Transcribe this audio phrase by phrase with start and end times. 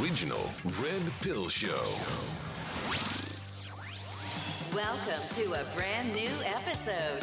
[0.00, 0.50] original
[0.82, 1.84] Red Pill Show.
[4.74, 7.22] Welcome to a brand new episode.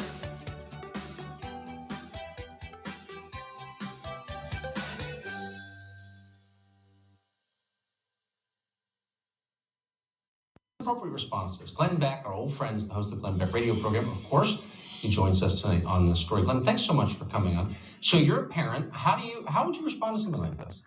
[10.80, 11.70] appropriate responses.
[11.70, 11.74] to.
[11.74, 14.58] Glenn Beck, our old friends, the host of Glenn Beck radio program, of course,
[15.00, 16.42] he joins us tonight on the story.
[16.42, 17.74] Glenn, thanks so much for coming on.
[18.02, 18.92] So you're a parent.
[18.92, 20.82] How do you how would you respond to something like this?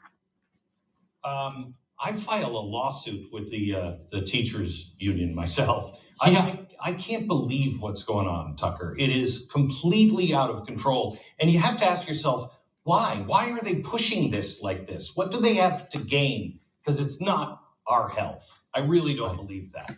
[1.23, 5.99] Um, I file a lawsuit with the uh, the teachers union myself.
[6.25, 6.39] Yeah.
[6.39, 8.95] I, I can't believe what's going on, Tucker.
[8.97, 12.53] It is completely out of control, and you have to ask yourself
[12.83, 13.23] why.
[13.25, 15.11] Why are they pushing this like this?
[15.15, 16.59] What do they have to gain?
[16.81, 18.61] Because it's not our health.
[18.73, 19.95] I really don't believe that.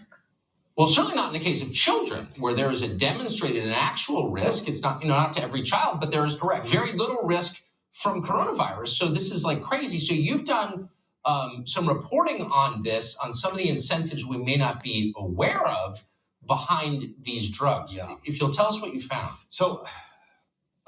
[0.78, 4.32] Well, certainly not in the case of children, where there is a demonstrated and actual
[4.32, 4.68] risk.
[4.68, 6.68] It's not, you know, not to every child, but there is Correct.
[6.68, 7.56] very little risk
[7.94, 8.90] from coronavirus.
[8.90, 10.00] So this is like crazy.
[10.00, 10.90] So you've done
[11.26, 15.66] um, some reporting on this, on some of the incentives we may not be aware
[15.68, 16.04] of
[16.48, 17.94] behind these drugs.
[17.96, 18.16] Yeah.
[18.26, 19.36] If you'll tell us what you found.
[19.50, 19.86] So,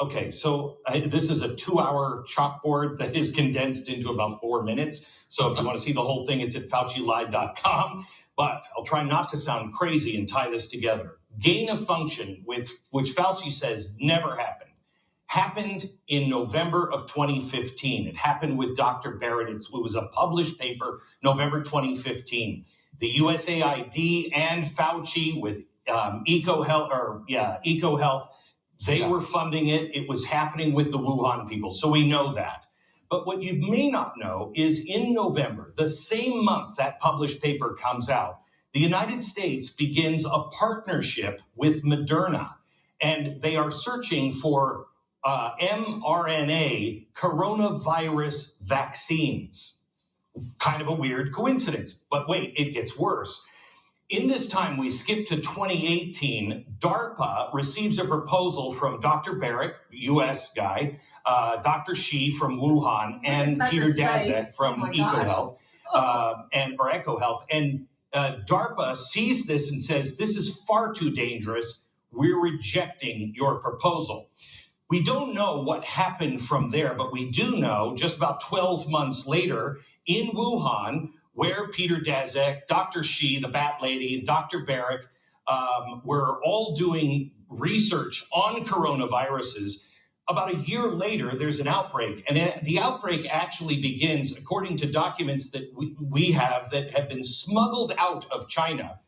[0.01, 5.07] okay, so I, this is a two-hour chalkboard that is condensed into about four minutes.
[5.29, 8.07] So if you want to see the whole thing, it's at FauciLive.com.
[8.37, 11.19] But I'll try not to sound crazy and tie this together.
[11.41, 14.71] Gain of function, with which Fauci says never happened,
[15.27, 18.07] happened in November of 2015.
[18.07, 19.19] It happened with Dr.
[19.21, 19.49] Baric.
[19.49, 22.66] It was a published paper, November 2015.
[23.00, 28.28] The USAID and Fauci with um, EcoHealth, or yeah, EcoHealth,
[28.85, 29.09] they Yeah.
[29.09, 29.95] were funding it.
[29.95, 31.73] It was happening with the Wuhan people.
[31.73, 32.66] So we know that.
[33.09, 37.75] But what you may not know is in November, the same month that published paper
[37.81, 38.40] comes out,
[38.73, 42.55] the United States begins a partnership with Moderna,
[43.01, 44.88] and they are searching for
[45.25, 49.79] uh, mRNA coronavirus vaccines.
[50.59, 51.95] Kind of a weird coincidence.
[52.09, 53.41] But wait, it gets worse.
[54.09, 56.66] In this time, we skip to 2018.
[56.79, 59.34] DARPA receives a proposal from Dr.
[59.34, 61.95] Baric, US guy, uh, Dr.
[61.95, 63.85] Shi from Wuhan, and Peter.
[63.85, 65.25] Daszak from Oh my gosh.
[65.25, 65.57] EcoHealth,
[65.94, 67.44] uh, and or EcoHealth.
[67.50, 71.85] And uh, DARPA sees this and says, "This is far too dangerous.
[72.11, 74.29] We're rejecting your proposal."
[74.93, 79.25] We don't know what happened from there, but we do know just about 12 months
[79.25, 83.01] later in Wuhan, where Peter Daszak, Dr.
[83.01, 84.67] Shi, the Bat Lady, and Dr.
[84.67, 84.99] Baric
[85.47, 89.77] um, were all doing research on coronaviruses.
[90.29, 95.49] About a year later, there's an outbreak, and the outbreak actually begins, according to documents
[95.49, 98.99] that we, we have that have been smuggled out of China,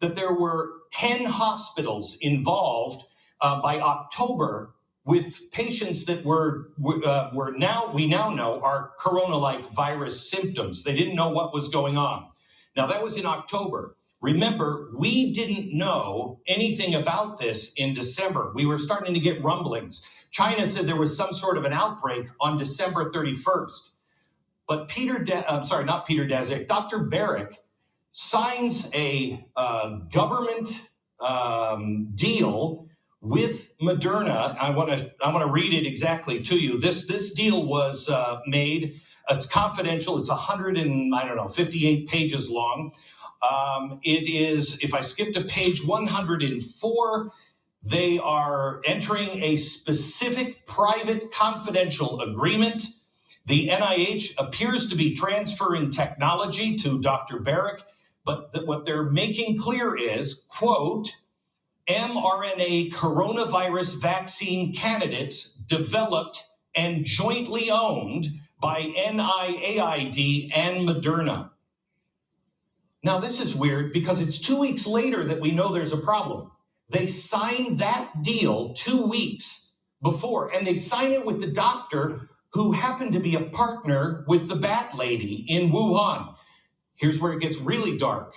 [0.00, 3.06] that there were 10 hospitals involved
[3.40, 4.74] uh, by October
[5.10, 6.70] with patients that were
[7.06, 10.84] uh, were now we now know are corona-like virus symptoms.
[10.84, 12.28] They didn't know what was going on.
[12.76, 13.96] Now that was in October.
[14.22, 18.52] Remember, we didn't know anything about this in December.
[18.56, 20.02] We were starting to get rumblings.
[20.32, 23.90] China said there was some sort of an outbreak on December 31st.
[24.68, 27.00] But Peter, da- I'm sorry, not Peter Daszak, Dr.
[27.00, 27.54] Baric
[28.12, 30.70] signs a uh, government
[31.20, 32.88] um, deal
[33.22, 34.56] with Moderna.
[34.58, 36.78] I want to I want to read it exactly to you.
[36.80, 39.00] This this deal was uh, made.
[39.30, 40.18] It's confidential.
[40.18, 42.92] It's 100 and I don't know 58 pages long.
[43.48, 44.78] Um, it is.
[44.82, 47.30] If I skip to page 104.
[47.84, 52.84] They are entering a specific private confidential agreement.
[53.46, 57.38] The NIH appears to be transferring technology to Dr.
[57.38, 57.80] Baric,
[58.24, 61.10] but th- what they're making clear is, quote,
[61.90, 66.40] mRNA coronavirus vaccine candidates developed
[66.74, 68.28] and jointly owned
[68.60, 71.50] by NIAID and Moderna.
[73.02, 76.50] Now, this is weird because it's two weeks later that we know there's a problem.
[76.90, 79.72] They signed that deal two weeks
[80.02, 84.48] before, and they signed it with the doctor who happened to be a partner with
[84.48, 86.34] the Bat Lady in Wuhan.
[86.96, 88.34] Here's where it gets really dark.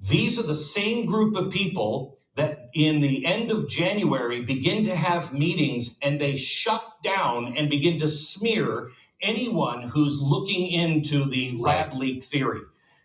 [0.00, 4.94] These are the same group of people that in the end of January begin to
[4.94, 8.90] have meetings and they shut down and begin to smear
[9.22, 12.60] anyone who's looking into the lab leak theory.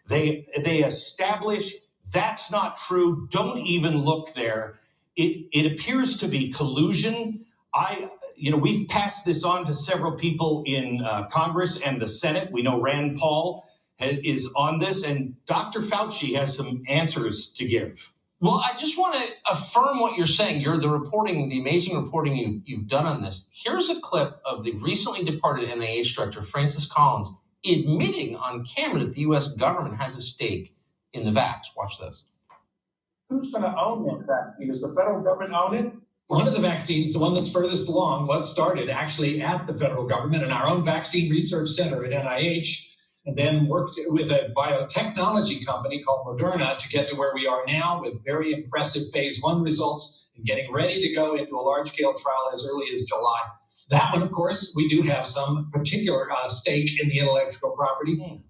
[0.07, 1.73] They they establish
[2.11, 3.27] that's not true.
[3.31, 4.79] Don't even look there.
[5.15, 7.45] It it appears to be collusion.
[7.73, 12.09] I you know we've passed this on to several people in uh, Congress and the
[12.09, 12.51] Senate.
[12.51, 13.63] We know Rand Paul
[13.99, 15.79] ha- is on this, and Dr.
[15.79, 18.11] Fauci has some answers to give.
[18.41, 20.61] Well, I just want to affirm what you're saying.
[20.61, 23.45] You're the reporting, the amazing reporting you, you've done on this.
[23.51, 27.29] Here's a clip of the recently departed NIH director, Francis Collins,
[27.63, 29.49] admitting on camera that the U.S.
[29.49, 30.73] government has a stake
[31.13, 31.65] in the vax.
[31.77, 32.23] Watch this.
[33.29, 34.69] Who's going to own that vaccine?
[34.69, 35.93] Does the federal government own it?
[36.25, 40.07] One of the vaccines, the one that's furthest along, was started actually at the federal
[40.07, 42.90] government and our own vaccine research center at NIH,
[43.25, 47.63] and then worked with a biotechnology company called Moderna to get to where we are
[47.67, 51.89] now with very impressive phase one results and getting ready to go into a large
[51.89, 53.39] scale trial as early as July.
[53.89, 58.41] That one, of course, we do have some particular uh, stake in the intellectual property.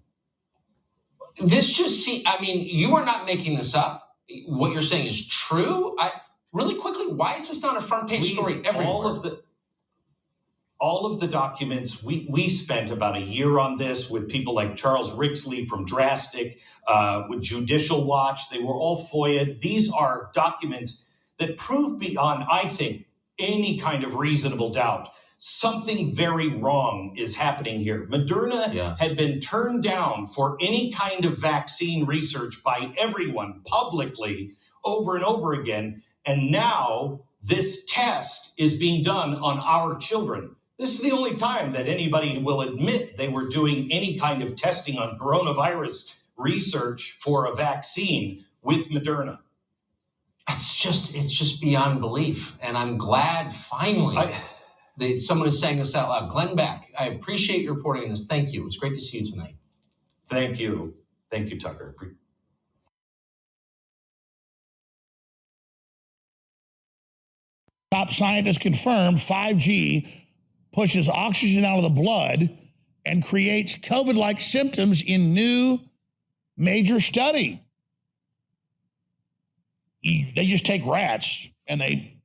[1.44, 4.08] This just see, I mean, you are not making this up.
[4.46, 5.96] What you're saying is true.
[5.98, 6.12] I
[6.52, 8.86] really quickly, why is this not a front page Please, story everywhere?
[8.86, 9.42] all of the
[10.82, 14.76] all of the documents we we spent about a year on this with people like
[14.76, 16.58] Charles Rixey from Drastic,
[16.88, 18.50] uh, with Judicial Watch.
[18.50, 19.60] They were all FOIA.
[19.62, 21.02] These are documents
[21.40, 23.06] that prove beyond, I think,
[23.40, 28.06] any kind of reasonable doubt something very wrong is happening here.
[28.10, 28.98] Moderna Yes.
[29.00, 34.52] had been turned down for any kind of vaccine research by everyone publicly
[34.84, 36.02] over and over again.
[36.26, 40.56] And now this test is being done on our children.
[40.82, 44.56] This is the only time that anybody will admit they were doing any kind of
[44.56, 49.38] testing on coronavirus research for a vaccine with Moderna.
[50.48, 52.56] it's just, it's just beyond belief.
[52.60, 54.34] And I'm glad finally I,
[54.98, 56.32] that someone is saying this out loud.
[56.32, 58.26] Glenn Beck, I appreciate your reporting on this.
[58.26, 58.66] Thank you.
[58.66, 59.54] It's great to see you tonight.
[60.28, 60.94] thank you.
[61.30, 61.94] Thank you, Tucker.
[67.92, 70.21] top scientists confirm 5G
[70.72, 72.58] pushes oxygen out of the blood
[73.04, 75.78] and creates COVID like symptoms in new
[76.56, 77.62] major study.
[80.02, 82.20] They just take rats and they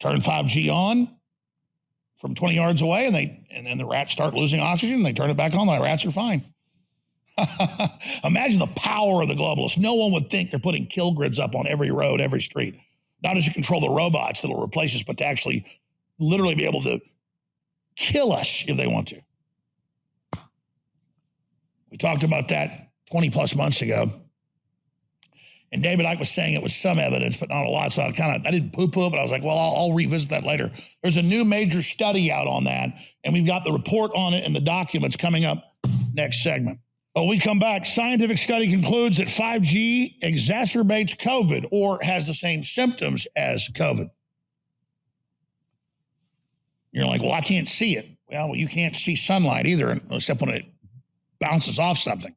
[0.00, 1.08] turn 5G on
[2.18, 5.12] from 20 yards away and they and then the rats start losing oxygen and they
[5.12, 5.66] turn it back on.
[5.66, 6.44] The rats are fine.
[8.24, 9.78] Imagine the power of the globalists.
[9.78, 12.78] No one would think they're putting kill grids up on every road, every street
[13.22, 15.64] not as to control the robots that'll replace us, but to actually
[16.18, 17.00] literally be able to
[17.96, 19.20] kill us if they want to.
[21.90, 24.10] We talked about that 20 plus months ago.
[25.72, 27.92] And David Icke was saying it was some evidence, but not a lot.
[27.92, 29.92] So I kind of I didn't poo-poo it, but I was like, well, I'll, I'll
[29.92, 30.70] revisit that later.
[31.02, 32.90] There's a new major study out on that,
[33.24, 35.74] and we've got the report on it and the documents coming up
[36.14, 36.78] next segment.
[37.14, 42.62] When we come back, scientific study concludes that 5G exacerbates COVID or has the same
[42.62, 44.10] symptoms as COVID.
[46.96, 48.08] You're like, well, I can't see it.
[48.30, 50.64] Well, you can't see sunlight either, except when it
[51.40, 52.34] bounces off something.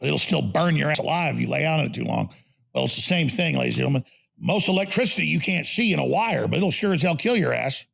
[0.00, 2.32] It'll still burn your ass alive if you lay on it too long.
[2.72, 4.04] Well, it's the same thing, ladies and gentlemen.
[4.38, 7.52] Most electricity you can't see in a wire, but it'll sure as hell kill your
[7.52, 7.84] ass.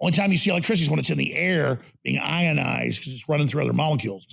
[0.00, 3.30] Only time you see electricity is when it's in the air being ionized because it's
[3.30, 4.26] running through other molecules.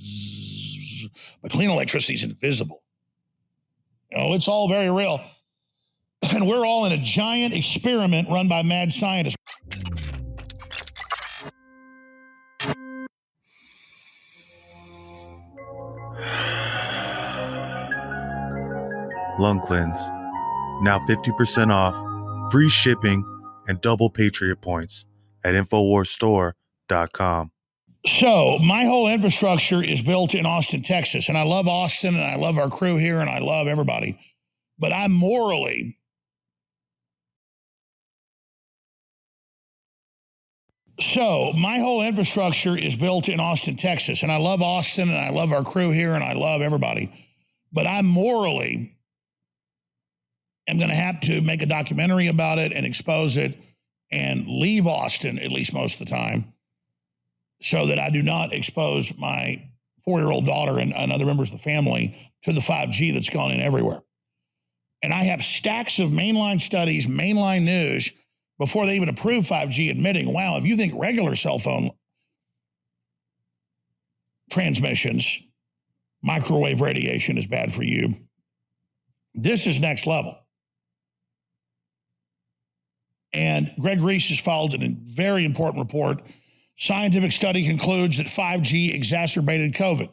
[1.42, 2.84] But clean electricity is invisible.
[4.12, 5.22] You know, it's all very real.
[6.36, 9.38] And we're all in a giant experiment run by mad scientists.
[19.40, 20.00] Lung Cleanse.
[20.82, 23.24] Now 50% off, free shipping,
[23.68, 25.06] and double Patriot points
[25.44, 27.52] at InfoWarsStore.com.
[28.06, 31.28] So, my whole infrastructure is built in Austin, Texas.
[31.28, 34.18] And I love Austin and I love our crew here and I love everybody.
[34.78, 36.00] But I'm morally
[41.00, 44.22] So, my whole infrastructure is built in Austin, Texas.
[44.22, 47.10] And I love Austin and I love our crew here and I love everybody.
[47.72, 48.99] But I'm morally
[50.70, 53.58] am going to have to make a documentary about it and expose it
[54.12, 56.54] and leave Austin, at least most of the time,
[57.62, 59.64] so that I do not expose my
[60.04, 63.30] four year old daughter and, and other members of the family to the 5G that's
[63.30, 64.02] gone in everywhere.
[65.02, 68.12] And I have stacks of mainline studies, mainline news
[68.58, 71.92] before they even approve 5G, admitting, wow, if you think regular cell phone
[74.50, 75.40] transmissions,
[76.22, 78.16] microwave radiation is bad for you,
[79.34, 80.38] this is next level.
[83.34, 86.24] And Greg Reese has filed a very important report.
[86.78, 90.10] Scientific study concludes that 5G exacerbated COVID.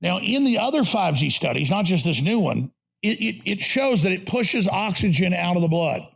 [0.00, 2.70] Now, in the other 5G studies, not just this new one,
[3.02, 6.06] it, it, it shows that it pushes oxygen out of the blood.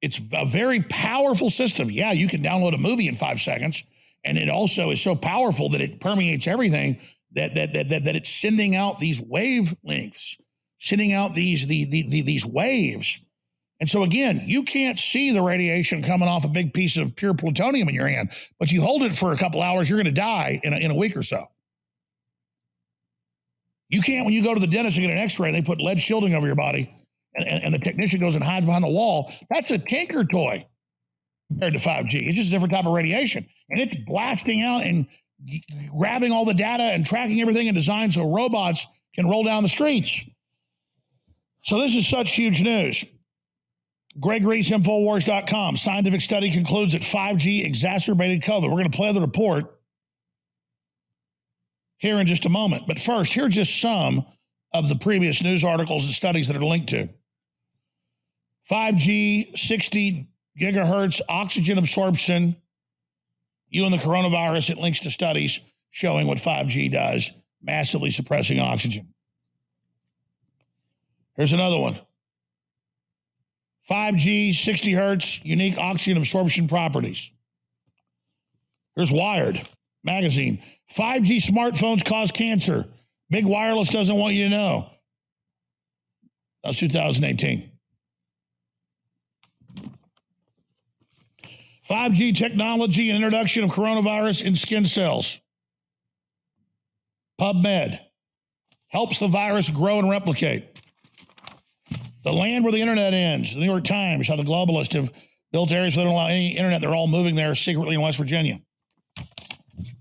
[0.00, 1.90] It's a very powerful system.
[1.90, 3.82] Yeah, you can download a movie in five seconds,
[4.24, 6.98] and it also is so powerful that it permeates everything
[7.32, 10.36] that that that that, that it's sending out these wavelengths,
[10.80, 13.18] sending out these the, the, the these waves
[13.80, 17.34] And so again, you can't see the radiation coming off a big piece of pure
[17.34, 20.20] plutonium in your hand, but you hold it for a couple hours, you're going to
[20.20, 21.46] die in a, in a week or so.
[23.88, 25.80] You can't, when you go to the dentist and get an x ray, they put
[25.80, 26.94] lead shielding over your body,
[27.36, 29.32] and, and, the technician goes and hides behind the wall.
[29.50, 30.66] That's a tinker toy
[31.48, 32.26] compared to 5G.
[32.26, 33.46] It's just a different type of radiation.
[33.70, 35.06] And it's blasting out and
[35.96, 39.68] grabbing all the data and tracking everything and designed so robots can roll down the
[39.68, 40.20] streets.
[41.68, 43.04] So this is such huge news.
[44.18, 45.76] Greg Reese, Infowars.com.
[45.76, 48.62] Scientific study concludes that 5G exacerbated COVID.
[48.62, 49.78] We're going to play the report
[51.98, 52.84] here in just a moment.
[52.86, 54.24] But first, here are just some
[54.72, 57.10] of the previous news articles and studies that are linked to.
[58.70, 60.26] 5G, 60
[60.58, 62.56] gigahertz oxygen absorption.
[63.68, 65.60] You and the coronavirus, it links to studies
[65.90, 69.12] showing what 5G does, massively suppressing oxygen.
[71.38, 71.98] Here's another one
[73.88, 77.32] 5G, 60 hertz, unique oxygen absorption properties.
[78.96, 79.66] Here's Wired
[80.04, 80.60] magazine.
[80.94, 82.86] 5G smartphones cause cancer.
[83.30, 84.90] Big Wireless doesn't want you to know.
[86.64, 87.70] That's 2018.
[91.88, 95.40] 5G technology and introduction of coronavirus in skin cells.
[97.40, 98.00] PubMed
[98.88, 100.77] helps the virus grow and replicate.
[102.24, 105.12] The land where the internet ends, the New York Times, how the globalists have
[105.52, 106.80] built areas where they don't allow any internet.
[106.80, 108.60] They're all moving there secretly in West Virginia.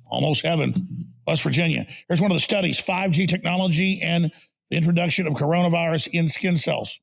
[0.08, 1.86] Almost heaven, West Virginia.
[2.08, 4.32] Here's one of the studies 5G technology and
[4.70, 7.00] the introduction of coronavirus in skin cells.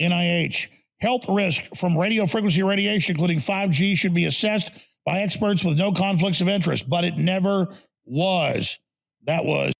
[0.00, 0.66] NIH.
[1.00, 4.72] Health risk from radio frequency radiation, including 5G, should be assessed
[5.04, 7.68] by experts with no conflicts of interest, but it never
[8.04, 8.78] was.
[9.24, 9.72] That was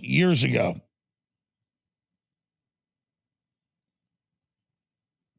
[0.00, 0.80] years ago.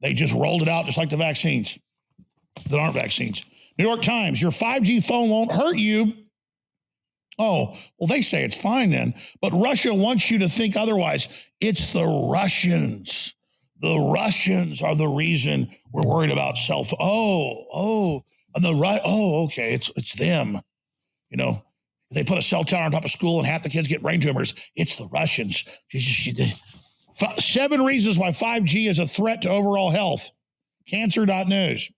[0.01, 1.77] They just rolled it out just like the vaccines
[2.69, 3.43] that aren't vaccines.
[3.77, 6.13] New York Times, your 5G phone won't hurt you
[7.39, 9.13] Oh, well, they say it's fine then.
[9.41, 11.27] But Russia wants you to think otherwise.
[11.61, 13.33] It's the Russians.
[13.79, 16.91] The Russians are the reason we're worried about self.
[16.99, 18.23] Oh, oh,
[18.55, 19.01] and the right.
[19.03, 20.59] Oh, okay, it's it's them.
[21.29, 21.63] You know,
[22.11, 24.19] they put a cell tower on top of school and half the kids get brain
[24.19, 24.55] tumors.
[24.75, 25.63] It's the Russians.
[27.39, 30.31] Seven reasons why 5G is a threat to overall health.
[30.87, 31.91] Cancer.news.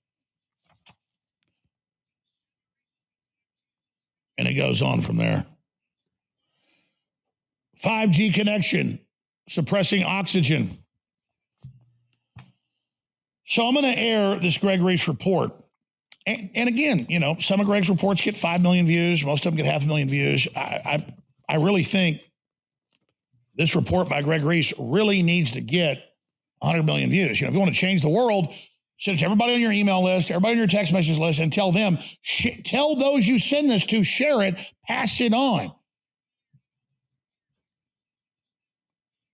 [4.39, 5.46] And it goes on from there.
[7.84, 8.98] 5G connection,
[9.50, 10.77] suppressing oxygen.
[13.46, 15.51] So I'm going to air this Greg Reese report.
[16.25, 19.25] And, again, you know, some of Greg's reports get 5 million views.
[19.25, 20.48] Most of them get half a million views.
[20.55, 21.13] I, I,
[21.50, 22.22] I really think
[23.55, 25.98] this report by Greg Reese really needs to get
[26.60, 27.41] 100 million views.
[27.41, 28.53] You know, if you want to change the world,
[29.00, 31.51] Send it to everybody on your email list, everybody on your text message list, and
[31.51, 35.74] tell them, sh- tell those you send this to, share it, pass it on.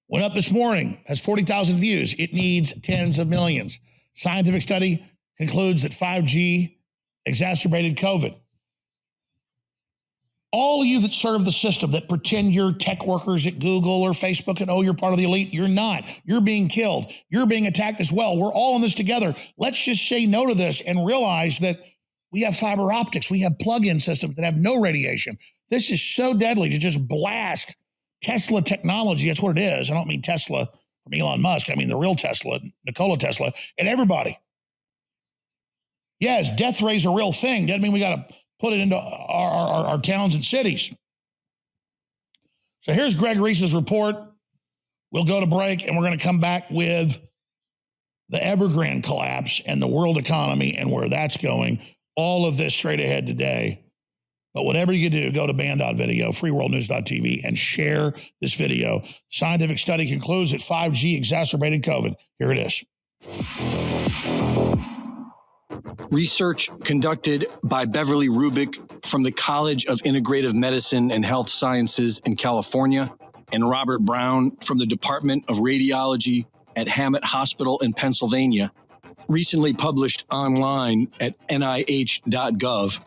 [0.08, 2.14] Went up this morning, has 40,000 views.
[2.20, 3.80] It needs tens of millions.
[4.14, 5.04] Scientific study
[5.38, 6.78] concludes that 5G
[7.26, 8.36] exacerbated COVID
[10.56, 14.12] all of you that serve the system that pretend you're tech workers at Google or
[14.12, 16.06] Facebook and oh, you're part of the elite, you're not.
[16.24, 17.12] You're being killed.
[17.30, 18.38] You're being attacked as well.
[18.38, 19.36] We're all in this together.
[19.58, 21.82] Let's just say no to this and realize that
[22.32, 25.38] we have fiber optics, we have plug in systems that have no radiation.
[25.70, 27.76] This is so deadly to just blast
[28.24, 29.28] Tesla technology.
[29.28, 29.92] That's what it is.
[29.92, 30.70] I don't mean Tesla
[31.04, 34.38] from Elon Musk, I mean the real Tesla, Nikola Tesla, and everybody.
[36.22, 37.66] Yes, death rays a real thing.
[37.66, 38.36] Doesn't mean we got to
[38.66, 40.92] put it into our, our, our towns and cities.
[42.82, 44.16] So here's Greg Reese's report.
[45.12, 47.20] We'll go to break and we're going to come back with
[48.30, 51.80] the Evergrande collapse and the world economy and where that's going.
[52.16, 53.84] All of this straight ahead today.
[54.56, 59.04] But whatever you do, go to band.video, freeworldnews.tv, and share this video.
[59.30, 62.16] Scientific study concludes that 5G exacerbated COVID.
[62.40, 62.84] Here it is.
[66.12, 72.36] Research conducted by Beverly Rubik from the College of Integrative Medicine and Health Sciences in
[72.36, 73.14] California,
[73.52, 78.72] and Robert Brown from the Department of Radiology at Hamot Hospital in Pennsylvania,
[79.28, 83.00] recently published online at nih.gov,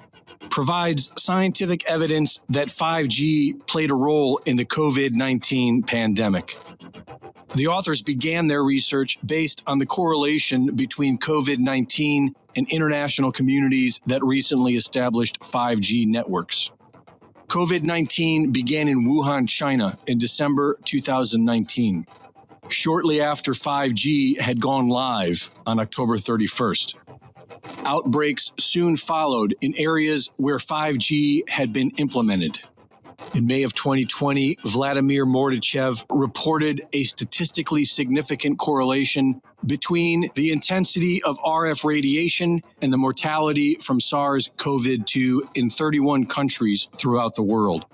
[0.51, 6.57] provides scientific evidence that 5G played a role in the COVID 19 pandemic.
[7.55, 14.01] The authors began their research based on the correlation between COVID 19 and international communities
[14.07, 16.71] that recently established 5G networks.
[17.49, 22.07] COVID 19 began in Wuhan, China in December 2019,
[22.69, 26.97] shortly after 5G had gone live on October 31st.
[27.87, 32.61] Outbreaks soon followed in areas where 5G had been implemented.
[33.35, 41.39] In May of 2020, Vladimir Mordachev reported a statistically significant correlation between the intensity of
[41.41, 47.87] RF radiation and the mortality from SARS CoV 2 in 31 countries throughout the world.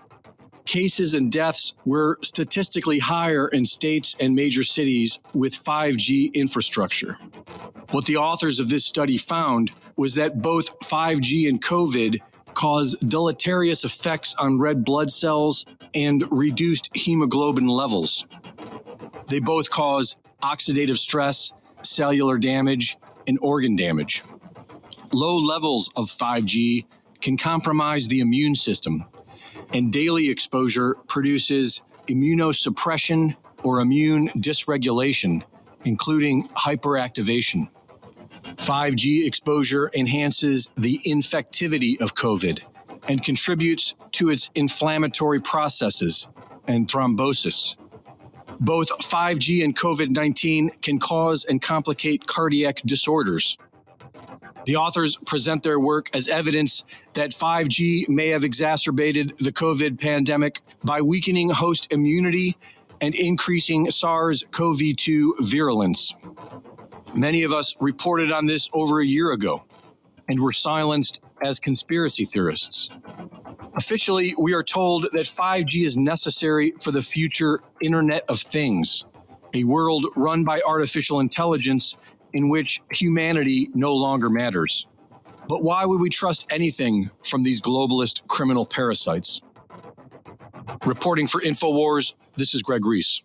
[0.66, 7.16] Cases and deaths were statistically higher in states and major cities with 5G infrastructure.
[7.90, 12.21] What the authors of this study found was that both 5G and COVID
[12.54, 18.26] cause deleterious effects on red blood cells and reduced hemoglobin levels.
[19.28, 22.96] They both cause oxidative stress, cellular damage,
[23.26, 24.23] and organ damage.
[25.12, 26.87] Low levels of 5G
[27.20, 29.04] can compromise the immune system,
[29.73, 35.42] and daily exposure produces immunosuppression or immune dysregulation,
[35.84, 37.68] including hyperactivation.
[38.57, 42.61] 5G exposure enhances the infectivity of COVID
[43.09, 46.29] and contributes to its inflammatory processes
[46.67, 47.77] and thrombosis.
[48.61, 53.59] Both 5G and COVID 19 can cause and complicate cardiac disorders.
[54.67, 60.63] The authors present their work as evidence that 5G may have exacerbated the COVID pandemic
[60.83, 62.57] by weakening host immunity
[63.00, 66.15] and increasing SARS CoV 2 virulence.
[67.12, 69.64] Many of us reported on this over a year ago
[70.28, 72.90] and were silenced as conspiracy theorists.
[73.76, 79.04] Officially, we are told that 5G is necessary for the future Internet of Things,
[79.52, 81.97] a world run by artificial intelligence
[82.32, 84.86] in which humanity no longer matters.
[85.49, 89.43] But why would we trust anything from these globalist criminal parasites?
[90.86, 93.23] Reporting for InfoWars, this is Greg Reese.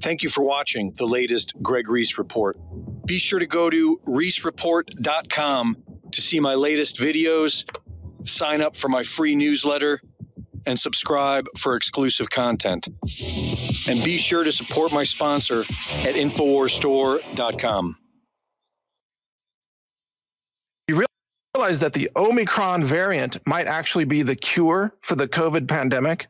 [0.00, 2.58] Thank you for watching the latest Greg Reese Report.
[3.06, 5.76] Be sure to go to reesereport.com
[6.10, 7.64] to see my latest videos,
[8.26, 10.00] sign up for my free newsletter,
[10.66, 12.88] and subscribe for exclusive content.
[13.88, 17.96] And be sure to support my sponsor at InfoWarsStore.com.
[20.88, 21.04] You
[21.54, 26.26] realize that the Omicron variant might actually be the cure for the COVID pandemic?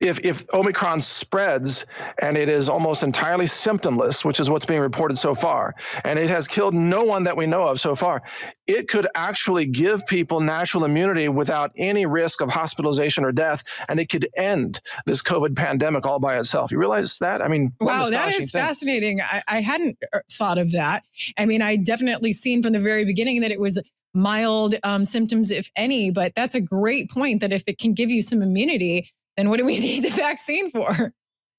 [0.00, 1.86] If if Omicron spreads
[2.20, 6.28] and it is almost entirely symptomless, which is what's being reported so far, and it
[6.28, 8.22] has killed no one that we know of so far,
[8.66, 14.00] it could actually give people natural immunity without any risk of hospitalization or death, and
[14.00, 16.72] it could end this COVID pandemic all by itself.
[16.72, 17.40] You realize that?
[17.40, 18.60] I mean, wow, that is thing.
[18.60, 19.20] fascinating.
[19.20, 21.04] I, I hadn't uh, thought of that.
[21.38, 23.80] I mean, I definitely seen from the very beginning that it was
[24.12, 28.10] mild um, symptoms, if any, but that's a great point that if it can give
[28.10, 31.12] you some immunity, then what do we need the vaccine for?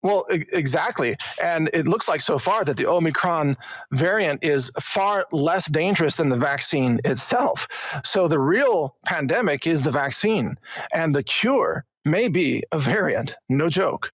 [0.06, 1.16] Well, exactly.
[1.42, 3.58] And it looks like so far that the Omicron
[3.92, 7.68] variant is far less dangerous than the vaccine itself.
[8.04, 10.58] So the real pandemic is the vaccine,
[10.94, 13.36] and the cure may be a variant.
[13.50, 14.12] No joke.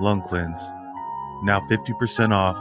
[0.00, 0.62] Lung Cleanse.
[1.44, 2.56] Now 50% off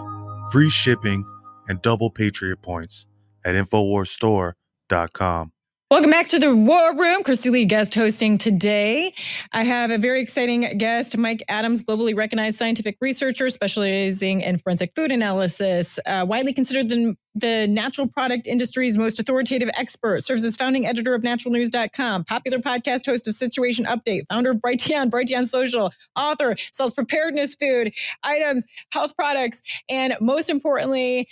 [0.51, 1.25] free shipping,
[1.67, 3.05] and double Patriot points
[3.45, 5.51] at InfoWarsStore.com.
[5.91, 7.23] Welcome back to the War Room.
[7.23, 9.11] Christy Lee guest hosting today.
[9.53, 14.91] I have a very exciting guest, Mike Adams, globally recognized scientific researcher specializing in forensic
[14.95, 20.55] food analysis, uh, widely considered the, the natural product industry's most authoritative expert, serves as
[20.55, 25.91] founding editor of naturalnews.com, popular podcast host of Situation Update, founder of Brighteon, Brighteon Social,
[26.15, 27.91] author, sells preparedness food,
[28.23, 31.27] items, health products, and most importantly,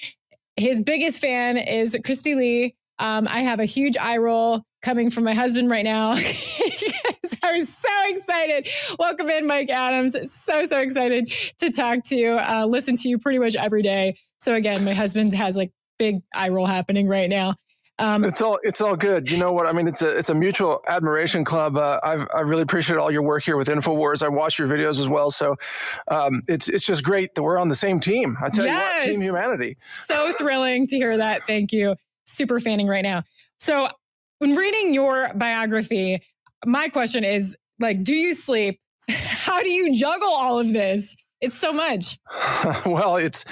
[0.56, 5.24] his biggest fan is Christy Lee um, I have a huge eye roll coming from
[5.24, 6.12] my husband right now.
[7.44, 8.68] I'm so excited.
[9.00, 10.16] Welcome in, Mike Adams.
[10.32, 14.18] So, so excited to talk to you, uh, listen to you pretty much every day.
[14.40, 17.56] So, again, my husband has like big eye roll happening right now.
[18.00, 19.32] Um, it's all it's all good.
[19.32, 19.88] You know what I mean?
[19.88, 21.78] It's a it's a mutual admiration club.
[21.78, 24.22] Uh, I've I really appreciate all your work here with Infowars.
[24.22, 25.56] I watch your videos as well, so
[26.08, 28.38] um, it's it's just great that we're on the same team.
[28.40, 29.06] I tell Yes.
[29.06, 29.78] you what, Team Humanity.
[29.84, 31.48] so thrilling to hear that.
[31.48, 31.96] Thank you.
[32.28, 33.24] Super fanning right now.
[33.60, 33.88] So,
[34.40, 36.22] when reading your biography,
[36.66, 38.80] my question is like, do you sleep?
[39.10, 41.16] How do you juggle all of this?
[41.40, 42.18] It's so much.
[42.86, 43.46] well, it's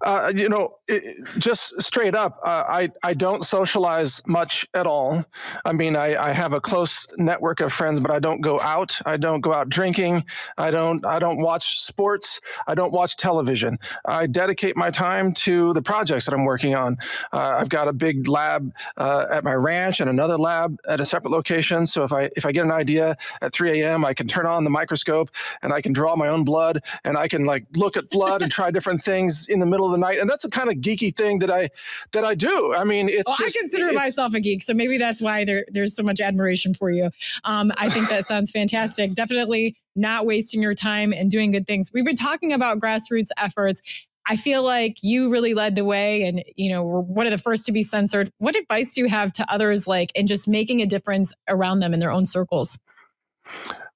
[0.00, 1.02] uh, you know it,
[1.38, 2.38] just straight up.
[2.44, 5.24] Uh, I I don't socialize much at all.
[5.64, 9.00] I mean, I, I have a close network of friends, but I don't go out.
[9.04, 10.24] I don't go out drinking.
[10.56, 12.40] I don't I don't watch sports.
[12.68, 13.80] I don't watch television.
[14.04, 16.96] I dedicate my time to the projects that I'm working on.
[17.32, 21.04] Uh, I've got a big lab uh, at my ranch and another lab at a
[21.04, 21.86] separate location.
[21.86, 24.62] So if I if I get an idea at 3 a.m., I can turn on
[24.62, 25.30] the microscope
[25.62, 28.50] and I can draw my own blood and I can like look at blood and
[28.50, 30.18] try different things in the middle of the night.
[30.18, 31.68] And that's the kind of geeky thing that I
[32.12, 32.74] that I do.
[32.74, 35.64] I mean, it's Well, just, I consider myself a geek, so maybe that's why there,
[35.68, 37.10] there's so much admiration for you.
[37.44, 39.14] Um, I think that sounds fantastic.
[39.14, 41.90] Definitely not wasting your time and doing good things.
[41.92, 44.06] We've been talking about grassroots efforts.
[44.28, 47.38] I feel like you really led the way, and you know were one of the
[47.38, 48.30] first to be censored.
[48.38, 51.94] What advice do you have to others, like in just making a difference around them
[51.94, 52.78] in their own circles?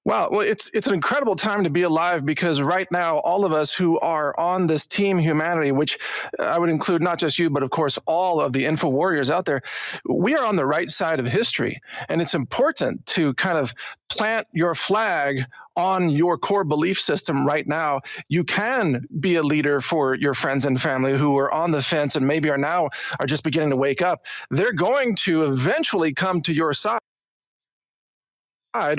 [0.07, 3.53] Wow, well, it's it's an incredible time to be alive because right now, all of
[3.53, 5.99] us who are on this team humanity, which
[6.39, 9.31] uh, I would include not just you, but of course all of the info warriors
[9.31, 9.61] out there,
[10.09, 13.75] we are on the right side of history, and it's important to kind of
[14.09, 15.45] plant your flag
[15.77, 18.01] on your core belief system right now.
[18.29, 22.17] You can be a leader for your friends and family who are on the fence
[22.17, 22.89] and maybe are now
[23.21, 24.25] are just beginning to wake up.
[24.51, 27.01] They're going to eventually come to your side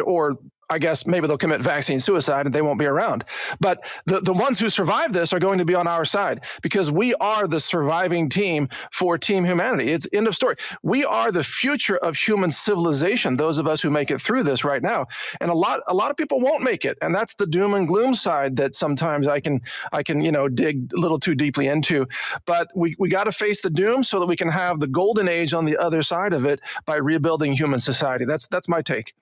[0.04, 0.38] or
[0.72, 3.26] I guess maybe they'll commit vaccine suicide and they won't be around.
[3.60, 6.90] But the, the ones who survive this are going to be on our side because
[6.90, 9.92] we are the surviving team for Team Humanity.
[9.92, 10.56] It's end of story.
[10.82, 14.64] We are the future of human civilization, those of us who make it through this
[14.64, 15.08] right now.
[15.42, 16.98] And a lot a lot of people won't make it.
[17.02, 20.48] And that's the doom and gloom side that sometimes I can I can, you know,
[20.48, 22.08] dig a little too deeply into.
[22.46, 25.28] But we, we got to face the doom so that we can have the golden
[25.28, 28.26] age on the other side of it by rebuilding human society.
[28.26, 29.14] That's that's my take.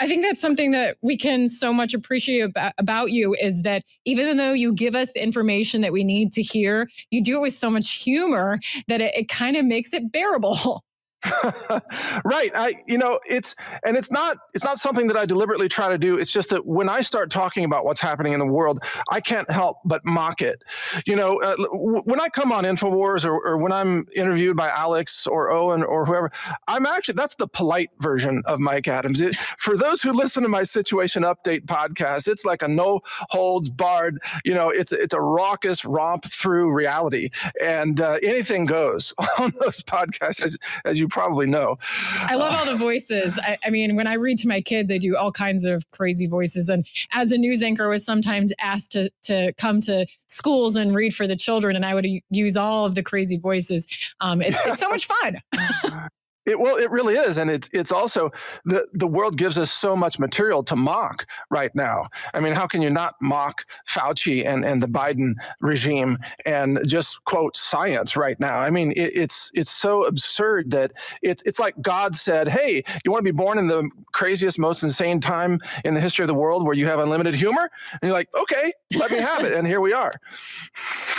[0.00, 3.84] I think that's something that we can so much appreciate about, about you is that
[4.04, 7.40] even though you give us the information that we need to hear, you do it
[7.40, 10.84] with so much humor that it, it kind of makes it bearable.
[12.24, 15.88] right i you know it's and it's not it's not something that i deliberately try
[15.88, 16.18] to do.
[16.18, 19.50] It's just that when i start talking about what's happening in the world i can't
[19.50, 20.62] help but mock it.
[21.06, 24.68] You know uh, w- when i come on infowars or, or when i'm interviewed by
[24.68, 26.30] alex or owen or whoever
[26.68, 29.20] i'm actually that's the polite version of mike adams.
[29.20, 33.68] It, for those who listen to my situation update podcast it's like a no holds
[33.68, 37.30] barred you know it's it's a raucous romp through reality.
[37.60, 41.76] And uh, anything goes on those podcasts as, as you probably know
[42.20, 43.38] I love all the voices.
[43.42, 46.26] I, I mean, when I read to my kids, I do all kinds of crazy
[46.26, 46.68] voices.
[46.68, 50.94] And as a news anchor, I was sometimes asked to to come to schools and
[50.94, 53.86] read for the children, and I would use all of the crazy voices.
[54.20, 55.36] Um, it's, it's so much fun.
[56.48, 58.30] It well, it really is, and it's it's also
[58.64, 62.06] the the world gives us so much material to mock right now.
[62.32, 67.22] I mean, how can you not mock Fauci and and the Biden regime and just
[67.26, 68.58] quote science right now?
[68.60, 73.12] I mean, it, it's it's so absurd that it's it's like God said, "Hey, you
[73.12, 76.34] want to be born in the craziest, most insane time in the history of the
[76.34, 79.66] world where you have unlimited humor?" And you're like, "Okay, let me have it," and
[79.66, 80.12] here we are.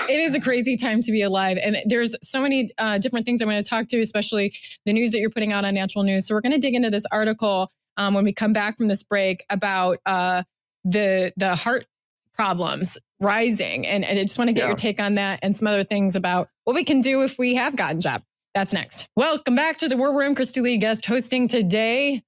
[0.09, 3.41] it is a crazy time to be alive and there's so many uh, different things
[3.41, 4.53] i want to talk to especially
[4.85, 6.25] the news that you're putting out on natural news.
[6.27, 9.03] So we're going to dig into this article um, when we come back from this
[9.03, 10.43] break about uh,
[10.83, 11.85] the the heart
[12.33, 14.67] problems rising and, and i just want to get Yeah.
[14.67, 17.55] your take on that and some other things about what we can do if we
[17.55, 18.23] have gotten job
[18.55, 19.07] that's next.
[19.15, 20.33] Welcome back to the war room.
[20.33, 22.23] Christy lee guest hosting today.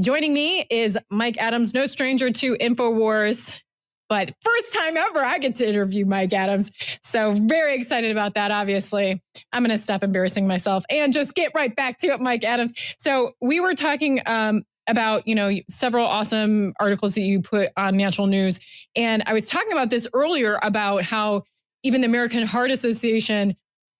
[0.00, 3.62] Joining me is mike adams no stranger to infowars
[4.08, 6.70] but first time ever I get to interview Mike Adams.
[7.02, 9.22] So very excited about that, obviously.
[9.52, 12.72] I'm going to stop embarrassing myself and just get right back to it, Mike Adams.
[12.98, 17.96] So we were talking um, about, you know, several awesome articles that you put on
[17.96, 18.60] Natural News.
[18.96, 21.42] And I was talking about this earlier about how
[21.82, 23.56] even the American Heart Association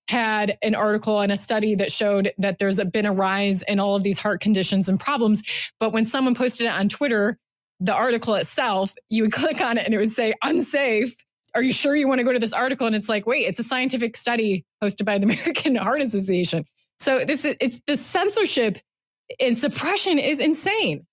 [0.08, 3.94] had an article and a study that showed that there's been a rise in all
[3.94, 5.42] of these heart conditions and problems.
[5.78, 7.38] But when someone posted it on Twitter,
[7.80, 11.14] the article itself, you would click on it and it would say unsafe.
[11.54, 12.86] Are you sure you want to go to this article?
[12.86, 16.64] And it's like, wait, it's a scientific study hosted by the American Heart Association.
[17.00, 18.78] So this is it's the censorship
[19.40, 21.06] and suppression is insane.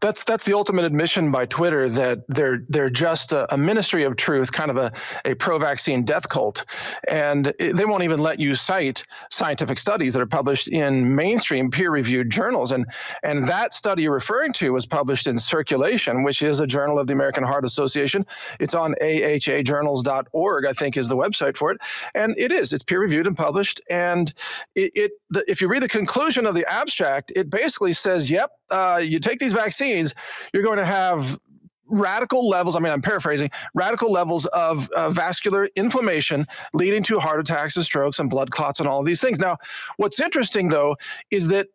[0.00, 4.16] That's that's the ultimate admission by Twitter that they're they're just a, a ministry of
[4.16, 4.92] truth, kind of a,
[5.24, 6.64] a pro-vaccine death cult,
[7.08, 12.30] and they won't even let you cite scientific studies that are published in mainstream peer-reviewed
[12.30, 12.72] journals.
[12.72, 12.86] And
[13.22, 17.06] and that study you're referring to was published in Circulation, which is a journal of
[17.06, 18.24] the American Heart Association.
[18.60, 21.78] It's on ahajournals.org, I think, is the website for it,
[22.14, 22.72] and it is.
[22.72, 23.80] It's peer-reviewed and published.
[23.90, 24.32] And
[24.74, 28.50] it, it the, if you read the conclusion of the abstract, it basically says, "Yep,
[28.70, 30.14] uh, you take these vaccines,
[30.52, 31.38] you're going to have
[31.88, 37.38] radical levels i mean i'm paraphrasing radical levels of uh, vascular inflammation leading to heart
[37.38, 39.38] attacks and strokes and blood clots and all of these things.
[39.38, 39.56] Now
[39.96, 40.96] what's interesting though
[41.30, 41.68] is that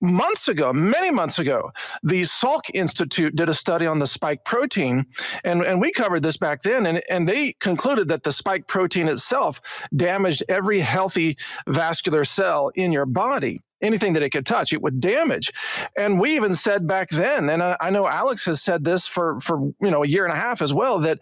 [0.00, 1.70] months ago, many months ago,
[2.02, 5.06] the Salk Institute did a study on the spike protein,
[5.44, 9.08] and, and we covered this back then, and, and they concluded that the spike protein
[9.08, 9.60] itself
[9.94, 15.00] damaged every healthy vascular cell in your body anything that it could touch, it would
[15.00, 15.52] damage.
[15.96, 19.38] And we even said back then, and I, I know Alex has said this for
[19.40, 21.20] for you know a year and a half as well, that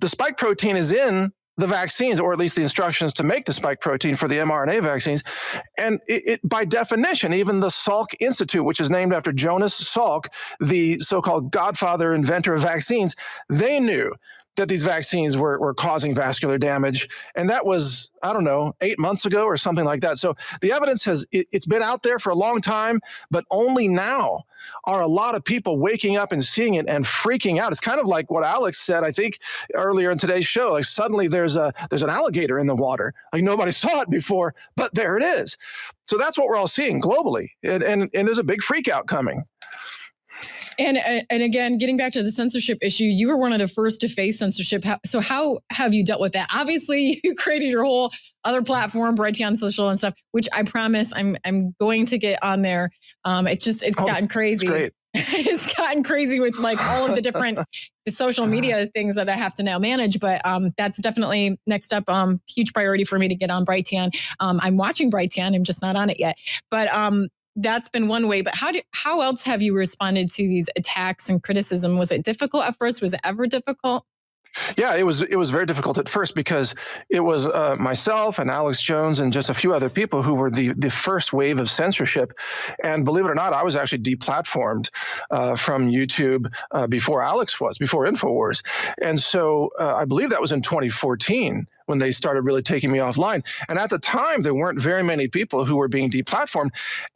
[0.00, 3.52] the spike protein is in the vaccines, or at least the instructions to make the
[3.52, 5.22] spike protein for the mRNA vaccines.
[5.78, 10.26] And it, it, by definition, even the Salk Institute, which is named after Jonas Salk,
[10.60, 13.16] the so called godfather inventor of vaccines,
[13.48, 14.12] they knew
[14.56, 17.08] that these vaccines were, were causing vascular damage.
[17.34, 20.18] And that was, I don't know, eight months ago or something like that.
[20.18, 23.88] So the evidence has, it, has been out there for a long time, but only
[23.88, 24.44] now
[24.84, 27.70] are a lot of people waking up and seeing it and freaking out.
[27.70, 29.38] It's kind of like what Alex said, I think,
[29.74, 30.72] earlier in today's show.
[30.72, 33.12] Like suddenly there's a there's an alligator in the water.
[33.32, 35.56] Like nobody saw it before, but there it is.
[36.04, 37.50] So that's what we're all seeing globally.
[37.62, 39.44] And and, and there's a big freak out coming.
[40.78, 40.98] And
[41.30, 44.08] and again, getting back to the censorship issue, you were one of the first to
[44.08, 44.84] face censorship.
[45.04, 46.48] So how have you dealt with that?
[46.54, 48.10] Obviously, you created your whole
[48.44, 52.62] other platform, Brighteon Social and stuff, which I promise I'm I'm going to get on
[52.62, 52.90] there.
[53.24, 54.90] Um, it's just it's oh, gotten crazy.
[55.18, 57.58] it's gotten crazy with like all of the different
[58.08, 60.20] social media things that I have to now manage.
[60.20, 62.08] But um, that's definitely next up.
[62.10, 64.10] Um, huge priority for me to get on Brighteon.
[64.40, 65.54] Um, I'm watching Brighteon.
[65.54, 66.36] I'm just not on it yet.
[66.70, 70.42] But um, that's been one way but how do how else have you responded to
[70.42, 71.98] these attacks and criticism?
[71.98, 73.02] Was it difficult at first?
[73.02, 74.04] Was it ever difficult?
[74.76, 76.74] Yeah, it was it was very difficult at first because
[77.10, 80.50] it was uh, myself and Alex Jones and just a few other people who were
[80.50, 82.32] the the first wave of censorship,
[82.82, 84.88] and believe it or not, I was actually deplatformed
[85.30, 88.62] uh, from YouTube uh, before Alex was before Infowars,
[89.02, 92.98] and so uh, I believe that was in 2014 when they started really taking me
[92.98, 93.42] offline.
[93.68, 96.70] And at the time, there weren't very many people who were being deplatformed.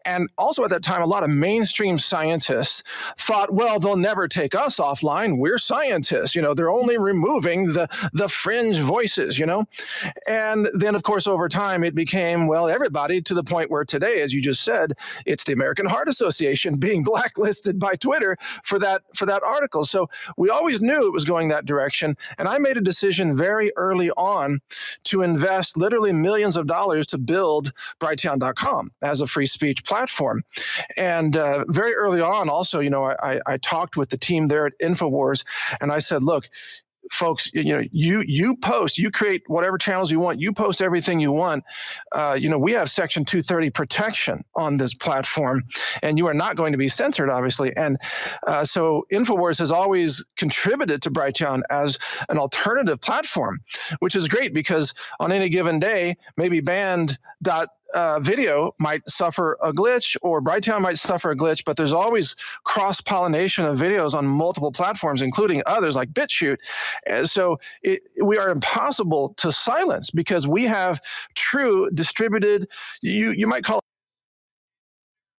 [0.04, 2.82] And also at that time, a lot of mainstream scientists
[3.18, 5.38] thought, well, they'll never take us offline.
[5.38, 6.34] We're scientists.
[6.34, 9.66] You know, they're only removing the, the fringe voices, you know?
[10.26, 14.22] And then, of course, over time, it became, well, everybody to the point where today,
[14.22, 14.94] as you just said,
[15.26, 19.84] it's the American Heart Association being blacklisted by Twitter for that for that article.
[19.84, 22.16] So we always knew it was going that direction.
[22.38, 24.59] And I made a decision very early on
[25.04, 30.44] to invest literally millions of dollars to build Brighteon.com as a free speech platform.
[30.96, 34.66] And uh, very early on, also, you know, I, I talked with the team there
[34.66, 35.44] at InfoWars
[35.80, 36.48] and I said, look,
[37.10, 41.18] folks you know you you post you create whatever channels you want you post everything
[41.18, 41.64] you want
[42.12, 45.62] uh, you know we have section 230 protection on this platform
[46.02, 47.74] and you are not going to be censored obviously.
[47.76, 47.98] And
[48.46, 53.60] uh, so infowars has always contributed to brighteon as an alternative platform
[53.98, 59.58] which is great because on any given day maybe band dot uh, video might suffer
[59.62, 64.14] a glitch or Brighteon might suffer a glitch, but there's always cross pollination of videos
[64.14, 66.58] on multiple platforms, including others like BitChute.
[67.06, 71.00] And so it, we are impossible to silence because we have
[71.34, 72.68] true distributed,
[73.02, 73.80] you, you might call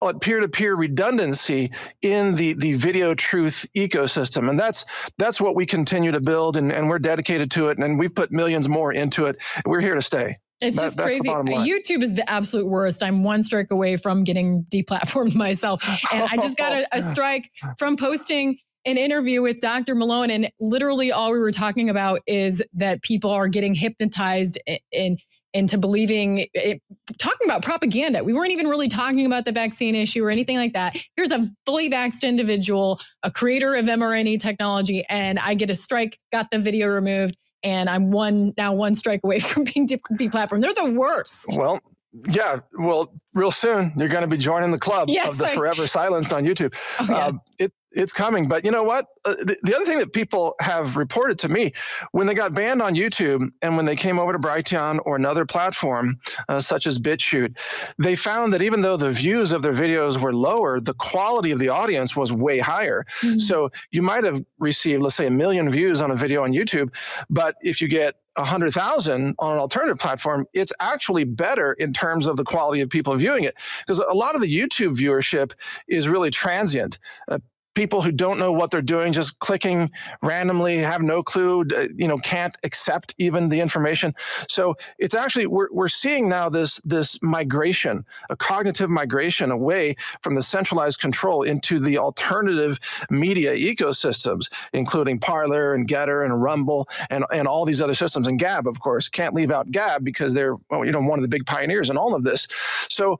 [0.02, 1.70] it peer-to-peer redundancy
[2.02, 4.50] in the, the video truth ecosystem.
[4.50, 4.84] And that's
[5.16, 8.32] that's what we continue to build and, and we're dedicated to it and we've put
[8.32, 9.36] millions more into it.
[9.64, 11.28] We're here to stay it's that, just crazy.
[11.28, 13.02] YouTube is the absolute worst.
[13.02, 15.82] I'm one strike away from getting deplatformed myself.
[16.12, 19.94] And I just got a, a strike from posting an interview with Dr.
[19.94, 20.30] Malone.
[20.30, 24.58] And literally all we were talking about is that people are getting hypnotized
[24.90, 25.18] in,
[25.54, 26.80] into believing it,
[27.18, 28.24] talking about propaganda.
[28.24, 30.96] We weren't even really talking about the vaccine issue or anything like that.
[31.16, 36.18] Here's a fully vaxxed individual, a creator of mRNA technology, and I get a strike,
[36.32, 40.62] got the video removed and I'm one now one strike away from being de- deplatformed.
[40.62, 41.54] They're the worst.
[41.56, 41.80] Well,
[42.28, 45.54] Yeah, well, real soon you're going to be joining the club Yes, of the I-
[45.54, 46.74] forever silenced on YouTube.
[47.00, 47.26] Oh, yeah.
[47.26, 49.04] Um, it it's coming, but you know what?
[49.26, 51.72] Uh, the, the other thing that people have reported to me
[52.12, 55.44] when they got banned on YouTube and when they came over to Brighteon or another
[55.44, 57.54] platform uh, such as BitChute,
[57.98, 61.58] they found that even though the views of their videos were lower, the quality of
[61.58, 63.04] the audience was way higher.
[63.20, 63.38] Mhm.
[63.38, 66.94] So you might have received, let's say, a million views on a video on YouTube,
[67.28, 71.92] but if you get a hundred thousand on an alternative platform, it's actually better in
[71.92, 75.52] terms of the quality of people viewing it because a lot of the YouTube viewership
[75.88, 76.98] is really transient.
[77.28, 77.38] Uh,
[77.74, 79.90] people who don't know what they're doing, just clicking
[80.22, 81.64] randomly, have no clue,
[81.96, 84.14] you know, can't accept even the information.
[84.48, 90.34] So it's actually we're we're seeing now this this migration, a cognitive migration away from
[90.34, 92.78] the centralized control into the alternative
[93.10, 98.26] media ecosystems, including Parler and Gettr and Rumble and and all these other systems.
[98.26, 101.28] And Gab, of course, can't leave out Gab because they're you know one of the
[101.28, 102.46] big pioneers in all of this.
[102.88, 103.18] So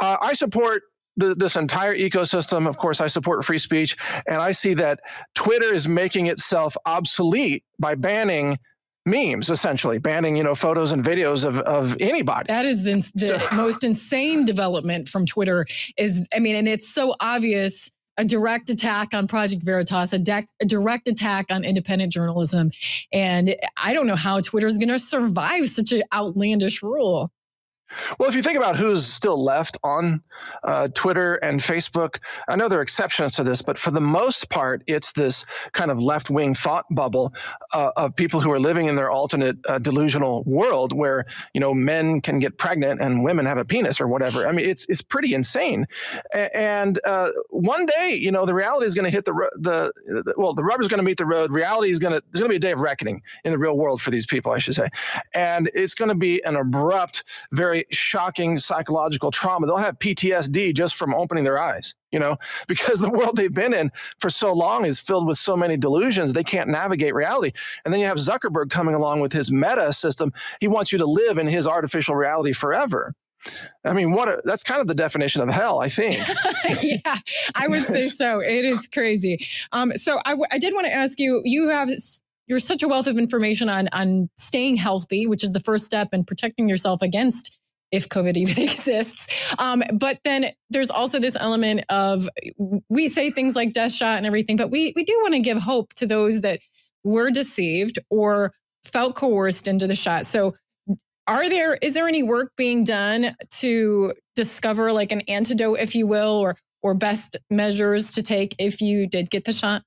[0.00, 0.84] uh, I support
[1.18, 2.66] the, this entire ecosystem.
[2.66, 5.00] Of course, I support free speech, and I see that
[5.34, 8.56] Twitter is making itself obsolete by banning
[9.06, 12.46] memes, essentially banning you know photos and videos of of anybody.
[12.48, 15.66] That is ins- the So- most insane development from Twitter.
[15.96, 17.90] Is I mean, and it's so obvious.
[18.20, 20.20] A direct attack on Project Veritas, a,
[20.60, 22.72] a direct attack on independent journalism,
[23.12, 27.30] and I don't know how Twitter is going to survive such an outlandish rule.
[28.18, 30.22] Well, if you think about who's still left on
[30.62, 34.50] uh, Twitter and Facebook, I know there are exceptions to this, but for the most
[34.50, 37.34] part, it's this kind of left wing thought bubble
[37.72, 41.24] uh, of people who are living in their alternate uh, delusional world where,
[41.54, 44.46] you know, men can get pregnant and women have a penis or whatever.
[44.46, 45.86] I mean, it's, it's pretty insane.
[46.32, 49.92] And uh, one day, you know, the reality is going to hit the, ro- the,
[50.06, 51.50] the, well, the rubber's going to meet the road.
[51.50, 53.76] Reality is going to, there's going to be a day of reckoning in the real
[53.76, 54.88] world for these people, I should say.
[55.34, 59.66] And it's going to be an abrupt, very shocking psychological trauma.
[59.66, 62.36] They'll have PTSD just from opening their eyes, you know,
[62.68, 66.32] because the world they've been in for so long is filled with so many delusions,
[66.32, 67.52] they can't navigate reality.
[67.84, 70.32] And then you have Zuckerberg coming along with his meta system.
[70.60, 73.14] He wants you to live in his artificial reality forever.
[73.84, 76.18] I mean, what a, that's kind of the definition of hell, I think.
[76.82, 77.16] yeah,
[77.54, 78.40] I would say so.
[78.40, 79.38] It is crazy.
[79.72, 81.40] Um, so I, w- I did want to ask you.
[81.44, 85.52] You have s- you're such a wealth of information on on staying healthy, which is
[85.52, 87.56] the first step in protecting yourself against
[87.90, 89.54] if COVID even exists.
[89.58, 92.28] Um, but then there's also this element of
[92.88, 95.58] we say things like death shot and everything, but we we do want to give
[95.58, 96.60] hope to those that
[97.04, 98.52] were deceived or
[98.84, 100.26] felt coerced into the shot.
[100.26, 100.54] So
[101.26, 106.06] are there is there any work being done to discover like an antidote if you
[106.06, 109.82] will or or best measures to take if you did get the shot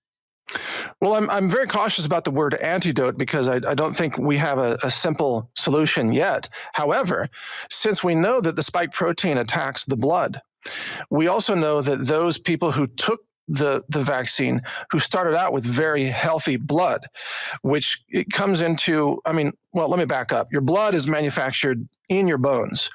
[1.01, 4.37] Well, I'm, I'm very cautious about the word antidote because I, I don't think we
[4.37, 6.49] have a, a simple solution yet.
[6.73, 7.29] However,
[7.69, 10.41] since we know that the spike protein attacks the blood,
[11.09, 14.61] we also know that those people who took the, the vaccine
[14.91, 17.05] who started out with very healthy blood,
[17.63, 20.51] which it comes into, I mean, well, let me back up.
[20.51, 22.89] Your blood is manufactured in your bones,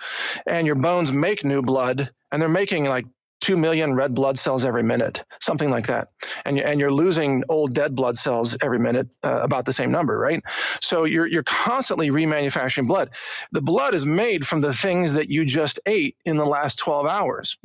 [0.47, 3.07] and your bones make new blood, and they're making like
[3.41, 6.09] 2 million red blood cells every minute, something like that.
[6.45, 10.19] And, and you're losing old dead blood cells every minute, uh, about the same number,
[10.19, 10.43] right?
[10.81, 13.11] So you're, you're constantly remanufacturing blood.
[13.53, 17.07] The blood is made from the things that you just ate in the last 12
[17.07, 17.57] hours.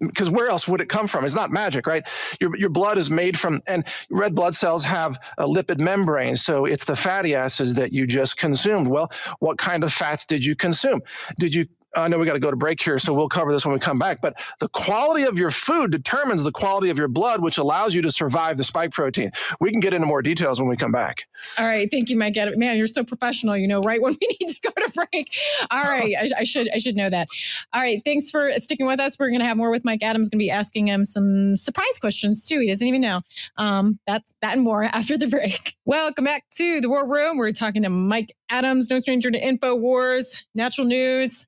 [0.00, 1.24] Because where else would it come from?
[1.24, 2.02] It's not magic, right?
[2.40, 6.36] Your, your blood is made from, and red blood cells have a lipid membrane.
[6.36, 8.88] So it's the fatty acids that you just consumed.
[8.88, 11.00] Well, what kind of fats did you consume?
[11.38, 13.64] Did you I know we got to go to break here, so we'll cover this
[13.64, 14.20] when we come back.
[14.20, 18.02] But the quality of your food determines the quality of your blood, which allows you
[18.02, 19.30] to survive the spike protein.
[19.60, 21.24] We can get into more details when we come back.
[21.58, 24.48] all right thank you mike man you're so professional you know right when we need
[24.48, 25.34] to go to break.
[25.70, 27.28] All right I, I should i should know that.
[27.72, 29.16] All right thanks for sticking with us.
[29.18, 31.98] We're going to have more with mike adams going to be asking him some surprise
[32.00, 32.60] questions too.
[32.60, 33.22] He doesn't even know.
[33.56, 35.74] Um that's that and more after the break.
[35.84, 37.38] Welcome back to the war room.
[37.38, 41.46] We're talking to mike adams no stranger to info wars natural news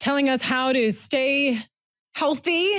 [0.00, 1.58] telling us how to stay
[2.14, 2.72] healthy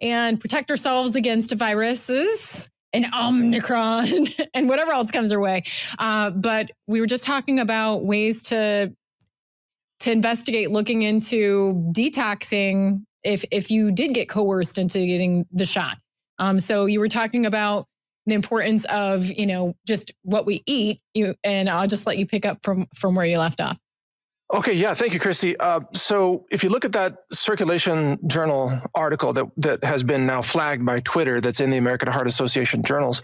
[0.00, 4.06] and protect ourselves against viruses and Omicron
[4.54, 5.62] and whatever else comes our way.
[5.98, 8.92] Uh, but we were just talking about ways to
[9.98, 15.98] to investigate looking into detoxing if if you did get coerced into getting the shot.
[16.38, 17.86] Um, so you were talking about
[18.26, 21.00] the importance of you know just what we eat.
[21.14, 23.78] You and I'll just let you pick up from from where you left off.
[24.54, 25.56] Okay, yeah, thank you, Kristi.
[25.58, 30.40] Uh, so, if you look at that circulation journal article that that has been now
[30.40, 33.22] flagged by Twitter, that's in the American Heart Association journals,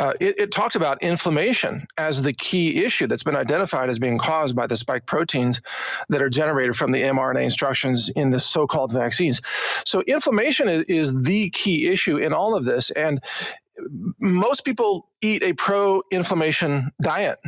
[0.00, 4.18] uh, it, it talked about inflammation as the key issue that's been identified as being
[4.18, 5.60] caused by the spike proteins
[6.08, 9.40] that are generated from the mRNA instructions in the so-called vaccines.
[9.84, 13.22] So, inflammation is, is the key issue in all of this, and
[14.18, 17.38] most people eat a pro-inflammation diet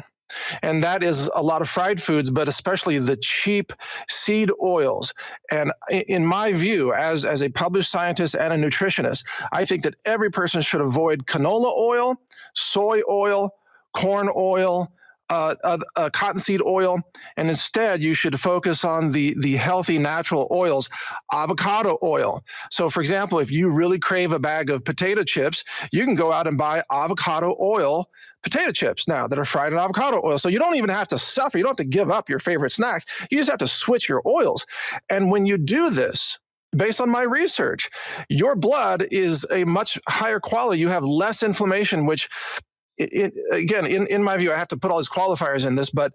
[0.63, 3.73] and that is a lot of fried foods, but especially the cheap
[4.09, 5.13] seed oils.
[5.51, 9.95] And in my view, as, as a published scientist and a nutritionist, I think that
[10.05, 12.15] every person should avoid canola oil,
[12.55, 13.55] soy oil,
[13.95, 14.93] corn oil,
[15.31, 16.99] uh, uh, uh, cottonseed oil,
[17.37, 20.89] and instead you should focus on the the healthy natural oils,
[21.33, 22.43] avocado oil.
[22.71, 26.33] So, for example, if you really crave a bag of potato chips, you can go
[26.33, 28.09] out and buy avocado oil
[28.43, 30.39] potato chips now that are fried in avocado oil.
[30.39, 31.59] So you don't even have to suffer.
[31.59, 33.05] You don't have to give up your favorite snack.
[33.31, 34.65] You just have to switch your oils.
[35.11, 36.39] And when you do this,
[36.77, 37.91] based on my research,
[38.29, 40.81] your blood is a much higher quality.
[40.81, 42.29] You have less inflammation, which
[42.99, 45.91] it, again, in, in my view, I have to put all these qualifiers in this,
[45.91, 46.13] but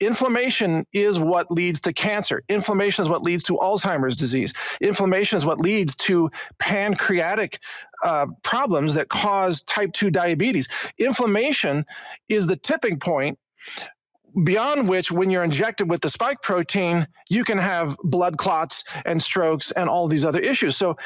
[0.00, 2.42] inflammation is what leads to cancer.
[2.48, 4.54] Inflammation is what leads to Alzheimer's disease.
[4.80, 7.58] Inflammation is what leads to pancreatic
[8.02, 10.68] uh, problems that cause type 2 diabetes.
[10.98, 11.84] Inflammation
[12.28, 13.38] is the tipping point
[14.44, 19.22] beyond which, when you're injected with the spike protein, you can have blood clots and
[19.22, 20.76] strokes and all these other issues.
[20.76, 20.96] So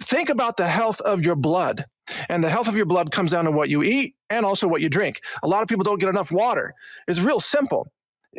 [0.00, 1.84] think about the health of your blood.
[2.28, 4.80] And the health of your blood comes down to what you eat and also what
[4.80, 5.20] you drink.
[5.42, 6.72] A lot of people don't get enough water.
[7.08, 7.88] It's real simple.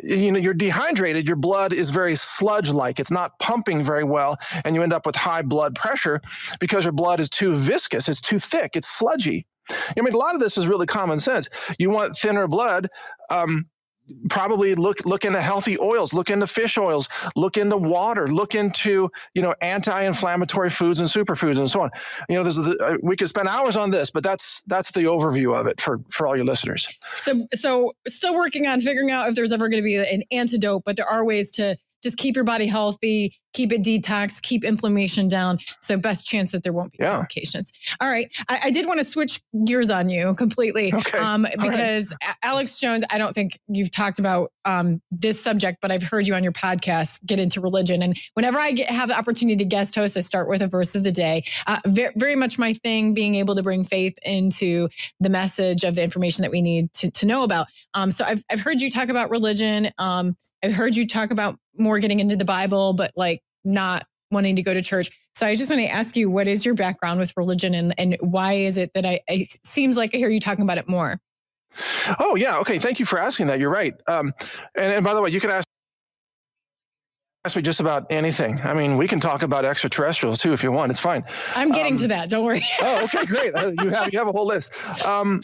[0.00, 3.00] You know, you're dehydrated, your blood is very sludge like.
[3.00, 6.20] It's not pumping very well, and you end up with high blood pressure
[6.60, 9.44] because your blood is too viscous, it's too thick, it's sludgy.
[9.68, 11.48] I mean, a lot of this is really common sense.
[11.78, 12.88] You want thinner blood.
[13.28, 13.66] Um,
[14.28, 19.10] probably look look into healthy oils look into fish oils look into water look into
[19.34, 21.90] you know anti-inflammatory foods and superfoods and so on.
[22.28, 25.04] You know there's the, uh, we could spend hours on this but that's that's the
[25.04, 26.86] overview of it for for all your listeners.
[27.18, 30.82] So so still working on figuring out if there's ever going to be an antidote
[30.84, 35.28] but there are ways to just keep your body healthy, keep it detox, keep inflammation
[35.28, 35.58] down.
[35.80, 37.12] So best chance that there won't be yeah.
[37.12, 37.72] complications.
[38.00, 38.32] All right.
[38.48, 40.92] I, I did want to switch gears on you completely.
[40.94, 41.18] Okay.
[41.18, 42.34] Um, because right.
[42.42, 46.34] Alex Jones, I don't think you've talked about um, this subject, but I've heard you
[46.34, 48.02] on your podcast get into religion.
[48.02, 50.94] And whenever I get, have the opportunity to guest host, I start with a verse
[50.94, 51.44] of the day.
[51.66, 54.88] Uh, very, very much my thing, being able to bring faith into
[55.20, 57.66] the message of the information that we need to, to know about.
[57.94, 59.90] Um, so I've, I've heard you talk about religion.
[59.98, 64.56] Um, I've heard you talk about more getting into the Bible, but like not wanting
[64.56, 65.10] to go to church.
[65.34, 68.16] So I just want to ask you, what is your background with religion and, and
[68.20, 71.20] why is it that I, it seems like I hear you talking about it more?
[72.18, 72.58] Oh yeah.
[72.58, 72.78] Okay.
[72.78, 73.60] Thank you for asking that.
[73.60, 73.94] You're right.
[74.06, 74.32] Um,
[74.74, 75.66] and, and by the way, you can ask
[77.44, 78.60] ask me just about anything.
[78.62, 80.90] I mean, we can talk about extraterrestrials too if you want.
[80.90, 81.24] It's fine.
[81.54, 82.28] I'm getting um, to that.
[82.28, 82.64] Don't worry.
[82.80, 83.54] oh, okay, great.
[83.54, 84.72] Uh, you have you have a whole list.
[85.04, 85.42] Um,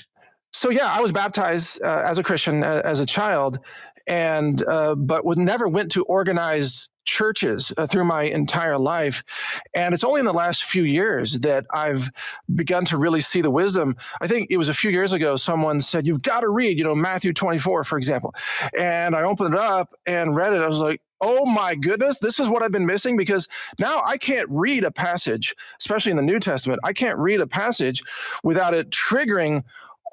[0.53, 3.61] so yeah, I was baptized uh, as a Christian uh, as a child,
[4.07, 9.25] and uh, but never went to organized churches uh, through my entire life.
[9.75, 12.11] And it's only in the last few years that i've
[12.53, 13.97] begun to really see the wisdom.
[14.21, 16.85] I think it was a few years ago someone said you've got to read you
[16.85, 18.35] know matthew 24 for example.
[18.77, 20.63] And i opened it up and read it.
[20.63, 23.49] I was like oh my goodness, this is what I've been missing because
[23.79, 26.81] now I can't read a passage, especially in the New Testament.
[26.85, 28.03] I can't read a passage
[28.43, 29.63] without it triggering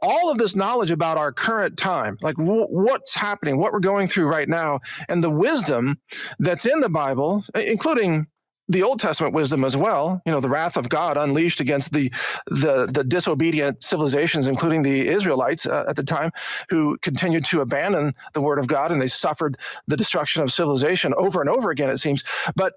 [0.02, 4.08] all of this knowledge about our current time, like w- what's happening, what we're going
[4.08, 6.00] through right now, and the wisdom
[6.40, 8.28] that's in the Bible, including
[8.70, 12.12] the Old Testament wisdom as well, you know, the wrath of God unleashed against the
[12.48, 16.32] the, the disobedient civilizations, including the Israelites uh, at the time,
[16.70, 21.14] who continued to abandon the word of God, and they suffered the destruction of civilization
[21.18, 21.90] over and over again.
[21.90, 22.24] It seems,
[22.56, 22.74] but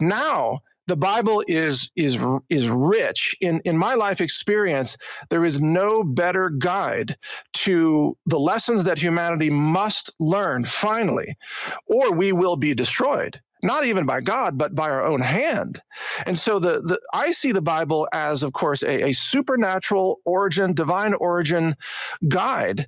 [0.00, 2.18] now the Bible is is
[2.48, 4.96] is rich in in my life experience.
[5.30, 7.16] There is no better guide
[7.54, 11.36] to the lessons that humanity must learn finally,
[11.86, 13.40] or we will be destroyed.
[13.62, 15.80] Not even by God, but by our own hand.
[16.26, 20.74] And so the, the I see the Bible as, of course, a, a supernatural origin,
[20.74, 21.74] divine origin
[22.28, 22.86] guide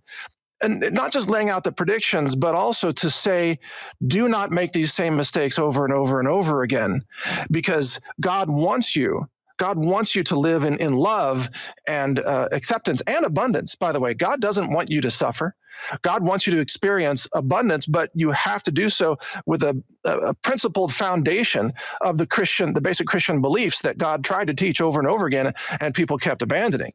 [0.62, 3.58] and not just laying out the predictions, but also to say,
[4.06, 7.02] do not make these same mistakes over and over and over again,
[7.50, 9.28] because God wants you.
[9.58, 11.50] God wants you to live in, in love
[11.86, 13.74] and uh, acceptance and abundance.
[13.74, 15.54] By the way, God doesn't want you to suffer.
[16.02, 20.34] God wants you to experience abundance, but you have to do so with a, a,
[20.34, 24.98] principled foundation of the Christian, the basic Christian beliefs that God tried to teach over
[24.98, 26.92] and over again, and people kept abandoning.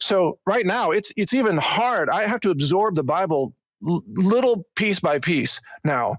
[0.00, 2.08] So right now, it's it's even hard.
[2.08, 6.16] I have to absorb the Bible little piece by piece now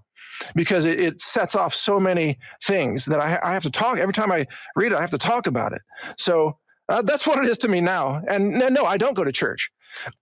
[0.56, 4.14] because it, it sets off so many things that I, I, have to talk every
[4.14, 4.96] time I read it.
[4.96, 5.82] I have to talk about it.
[6.18, 6.58] So
[6.90, 8.22] uh, that's what it is to me now.
[8.28, 9.70] And no, I don't go to church.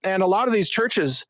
[0.04, 1.26] And a lot of these churches,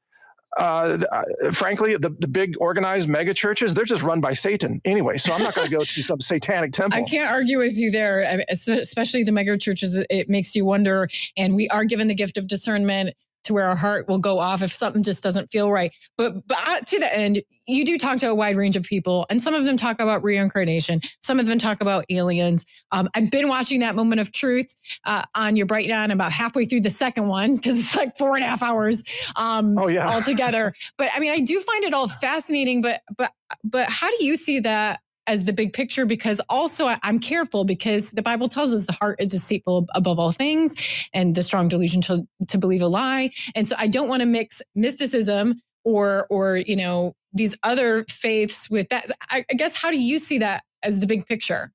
[0.59, 5.18] uh, uh, frankly, the, the big organized mega churches, they're just run by Satan anyway.
[5.18, 7.01] So I'm not going to go to some satanic temple.
[7.01, 10.03] I can't argue with you there, especially the mega churches.
[10.11, 11.09] It makes you wonder.
[11.37, 14.62] And we are given the gift of discernment to where our heart will go off
[14.62, 15.95] if something just doesn't feel right.
[16.16, 19.42] But, but to the end, you do talk to a wide range of people, and
[19.42, 21.01] some of them talk about reincarnation.
[21.22, 22.66] Some of them talk about aliens.
[22.92, 24.74] Um, I've been watching that moment of truth
[25.05, 28.45] uh, on your breakdown about halfway through the second one because it's like four and
[28.45, 29.03] a half hours
[29.36, 30.09] um, oh, yeah.
[30.09, 30.74] altogether.
[30.99, 32.82] but I mean, I do find it all fascinating.
[32.82, 33.32] But but
[33.62, 38.10] but how do you see that as the big picture because also I'm careful because
[38.12, 40.74] the Bible tells us the heart is deceitful above all things
[41.12, 43.30] and the strong delusion to, to believe a lie.
[43.54, 48.70] And so I don't want to mix mysticism or or you know these other faiths
[48.70, 49.10] with that.
[49.28, 51.72] I, I guess how do you see that as the big picture?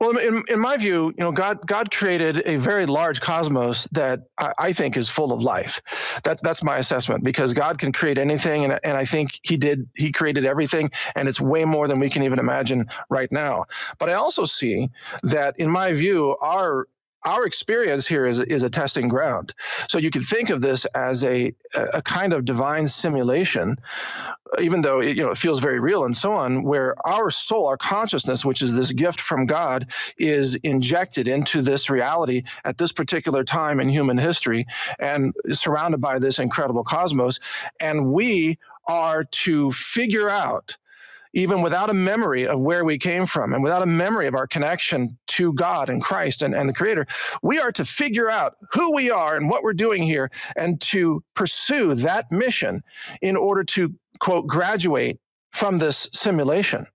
[0.00, 4.20] Well, in, in my view, you know, God God created a very large cosmos that
[4.38, 5.80] I, I, think is full of life.
[6.24, 9.88] That that's my assessment because God can create anything, and and I think He did.
[9.94, 13.64] He created everything, and it's way more than we can even imagine right now.
[13.98, 14.88] But I also see
[15.22, 16.86] that, in my view, our
[17.24, 19.52] our experience here is, is a testing ground.
[19.88, 23.76] So you can think of this as a, a kind of divine simulation,
[24.60, 27.66] even though it, you know, it feels very real and so on, where our soul,
[27.66, 32.92] our consciousness, which is this gift from God, is injected into this reality at this
[32.92, 34.66] particular time in human history
[34.98, 37.40] and surrounded by this incredible cosmos.
[37.80, 40.76] And we are to figure out
[41.34, 44.46] even without a memory of where we came from and without a memory of our
[44.46, 47.06] connection to God and Christ and, and the Creator,
[47.42, 51.22] we are to figure out who we are and what we're doing here and to
[51.34, 52.82] pursue that mission
[53.20, 55.18] in order to, quote, graduate
[55.52, 56.86] from this simulation.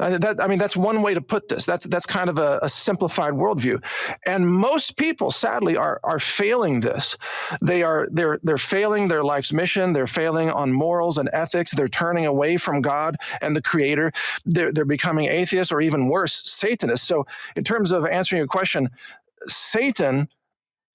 [0.00, 1.64] Uh, that, I mean, that's one way to put this.
[1.64, 3.82] That's that's kind of a, a, simplified worldview,
[4.26, 7.16] and most people, sadly, are are failing this.
[7.60, 9.92] They are they're they're failing their life's mission.
[9.92, 11.72] They're failing on morals and ethics.
[11.72, 14.12] They're turning away from God and the Creator.
[14.44, 17.06] They're they're becoming atheists or even worse, Satanists.
[17.06, 18.88] So, in terms of answering your question,
[19.46, 20.28] Satan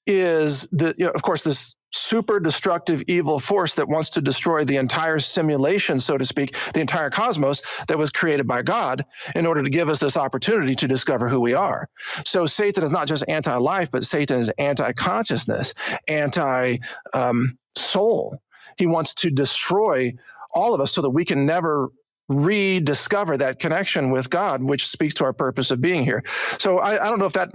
[0.05, 4.65] is the you know, of course this super destructive evil force that wants to destroy
[4.65, 9.45] the entire simulation, so to speak, the entire cosmos that was created by God in
[9.45, 11.87] order to give us this opportunity to discover who we are.
[12.25, 15.73] So Satan is not just anti life, but Satan is anti consciousness,
[16.07, 16.77] anti
[17.13, 18.37] um, soul.
[18.77, 20.13] He wants to destroy
[20.53, 21.89] all of us so that we can never
[22.29, 26.23] rediscover that connection with God, which speaks to our purpose of being here.
[26.59, 27.51] So I, I don't know if that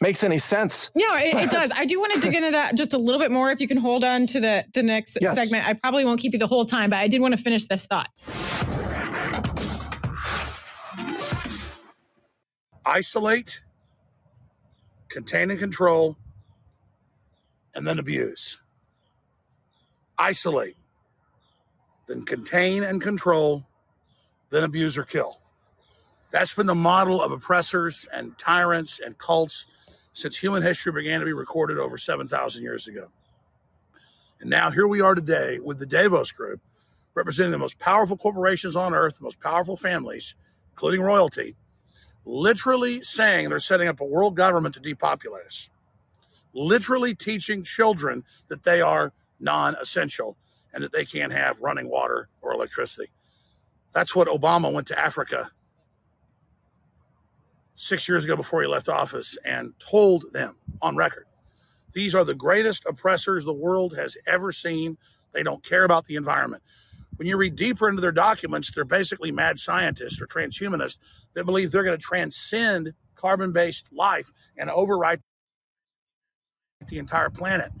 [0.00, 0.90] makes any sense.
[1.06, 1.70] No, it, it, does.
[1.74, 3.50] I do want to dig into that just a little bit more.
[3.50, 5.36] If you can hold on to the the next yes.
[5.36, 7.66] segment, I probably won't keep you the whole time, but I did want to finish
[7.66, 8.08] this thought.
[12.84, 13.60] Isolate,
[15.08, 16.16] contain and control,
[17.74, 18.58] and then abuse.
[20.18, 20.76] Isolate,
[22.08, 23.64] then contain and control,
[24.50, 25.40] then abuse or kill.
[26.30, 29.66] That's been the model of oppressors and tyrants and cults
[30.16, 33.08] since human history began to be recorded over 7,000 years ago.
[34.40, 36.62] And now here we are today with the Davos Group,
[37.14, 40.34] representing the most powerful corporations on earth, the most powerful families,
[40.72, 41.54] including royalty,
[42.24, 45.68] literally saying they're setting up a world government to depopulate us,
[46.54, 50.38] literally teaching children that they are non essential
[50.72, 53.10] and that they can't have running water or electricity.
[53.92, 55.50] That's what Obama went to Africa
[57.76, 61.26] six years ago before he left office and told them on record
[61.96, 64.98] these are the greatest oppressors the world has ever seen.
[65.32, 66.62] They don't care about the environment.
[67.16, 70.98] When you read deeper into their documents, they're basically mad scientists or transhumanists
[71.32, 75.22] that believe they're going to transcend carbon based life and override
[76.86, 77.72] the entire planet.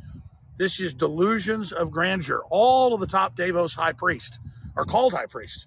[0.56, 2.40] This is delusions of grandeur.
[2.48, 4.38] All of the top Davos high priests
[4.76, 5.66] are called high priests.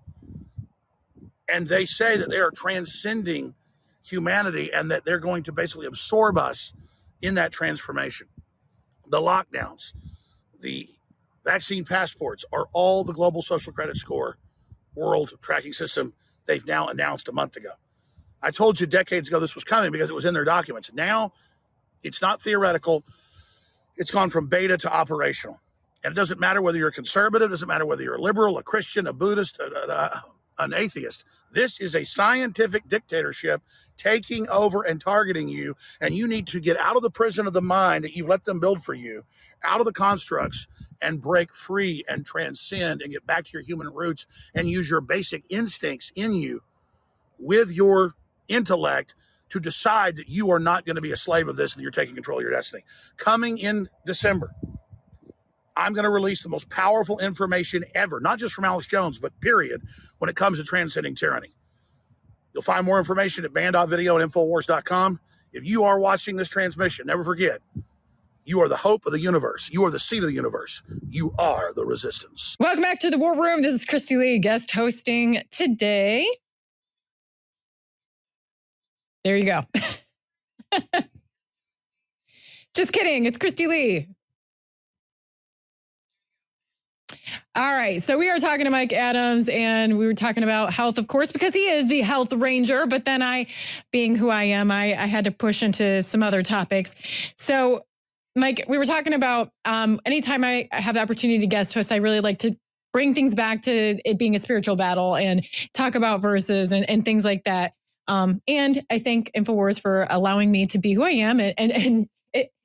[1.47, 3.53] And they say that they are transcending
[4.03, 6.73] humanity and that they're going to basically absorb us
[7.21, 8.27] in that transformation.
[9.07, 9.93] The lockdowns,
[10.59, 10.87] the
[11.45, 14.37] vaccine passports are all the global social credit score
[14.95, 16.13] world tracking system
[16.45, 17.71] they've now announced a month ago.
[18.41, 20.91] I told you decades ago this was coming because it was in their documents.
[20.93, 21.33] Now
[22.03, 23.03] it's not theoretical,
[23.97, 25.59] it's gone from beta to operational.
[26.03, 28.63] And it doesn't matter whether you're conservative, it doesn't matter whether you're a liberal, a
[28.63, 30.23] Christian, a Buddhist, a, a,
[30.59, 31.25] an atheist.
[31.51, 33.61] This is a scientific dictatorship
[33.97, 37.53] taking over and targeting you, and you need to get out of the prison of
[37.53, 39.23] the mind that you've let them build for you,
[39.63, 40.67] out of the constructs,
[41.01, 45.01] and break free and transcend and get back to your human roots and use your
[45.01, 46.61] basic instincts in you
[47.39, 48.13] with your
[48.47, 49.13] intellect
[49.49, 51.91] to decide that you are not going to be a slave of this and you're
[51.91, 52.83] taking control of your destiny.
[53.17, 54.49] Coming in December,
[55.79, 59.39] I'm going to release the most powerful information ever, not just from Alex Jones, but
[59.39, 59.81] period,
[60.17, 61.55] when it comes to transcending tyranny.
[62.53, 65.19] You'll find more information at banned.video and infowars.com.
[65.53, 67.61] If you are watching this transmission, never forget,
[68.43, 69.69] you are the hope of the universe.
[69.71, 70.83] You are the seed of the universe.
[71.07, 72.57] You are the resistance.
[72.59, 73.61] Welcome back to the War Room.
[73.61, 76.27] This is Kristi Leigh, guest hosting today.
[79.23, 79.63] There you go.
[82.75, 83.25] Just kidding.
[83.25, 84.09] It's Kristi Leigh.
[87.55, 88.01] All right.
[88.01, 91.31] So we are talking to Mike Adams and we were talking about health, of course,
[91.31, 92.85] because he is the health ranger.
[92.85, 93.47] But then I,
[93.91, 96.95] being who I am, I, I had to push into some other topics.
[97.37, 97.81] So,
[98.35, 101.97] Mike, we were talking about um, anytime I have the opportunity to guest host, I
[101.97, 102.55] really like to
[102.93, 107.03] bring things back to it being a spiritual battle and talk about verses and, and
[107.03, 107.73] things like that.
[108.07, 111.71] Um, and I thank InfoWars for allowing me to be who I am and, and,
[111.71, 112.09] and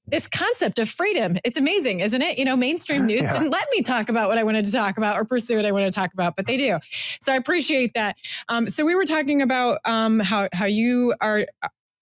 [0.06, 1.36] this concept of freedom.
[1.44, 2.38] It's amazing, isn't it?
[2.38, 3.32] You know, mainstream news yeah.
[3.32, 5.72] didn't let me talk about what I wanted to talk about or pursue what I
[5.72, 6.78] want to talk about, but they do.
[7.20, 8.16] So I appreciate that.
[8.48, 11.46] Um, so we were talking about um, how how you are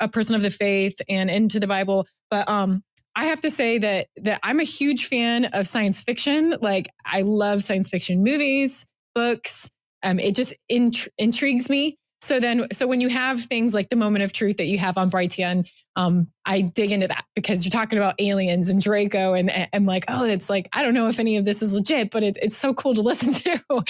[0.01, 2.83] a person of the faith and into the Bible, but um,
[3.15, 6.57] I have to say that that I'm a huge fan of science fiction.
[6.61, 8.85] Like I love science fiction movies,
[9.15, 9.71] books.
[10.03, 11.97] Um, it just int- intrigues me.
[12.21, 14.97] So then, so when you have things like the moment of truth that you have
[14.97, 19.51] on Brighteon, um, I dig into that because you're talking about aliens and Draco, and,
[19.73, 22.23] I'm like, oh, it's like I don't know if any of this is legit, but
[22.23, 23.85] it, it's so cool to listen to.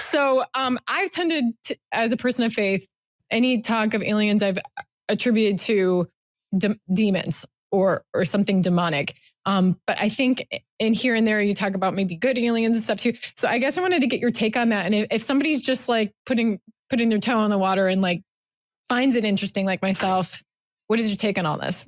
[0.00, 2.88] so um, I've tended, to, as a person of faith,
[3.30, 4.58] any talk of aliens I've
[5.08, 6.08] attributed to
[6.56, 9.14] de- demons or or something demonic.
[9.46, 10.46] Um, but I think
[10.78, 13.12] in here and there you talk about maybe good aliens and stuff too.
[13.36, 14.86] So I guess I wanted to get your take on that.
[14.86, 18.22] And if, if somebody's just like putting putting their toe in the water and like
[18.88, 20.42] finds it interesting, like myself.
[20.86, 21.86] What is your take on all this?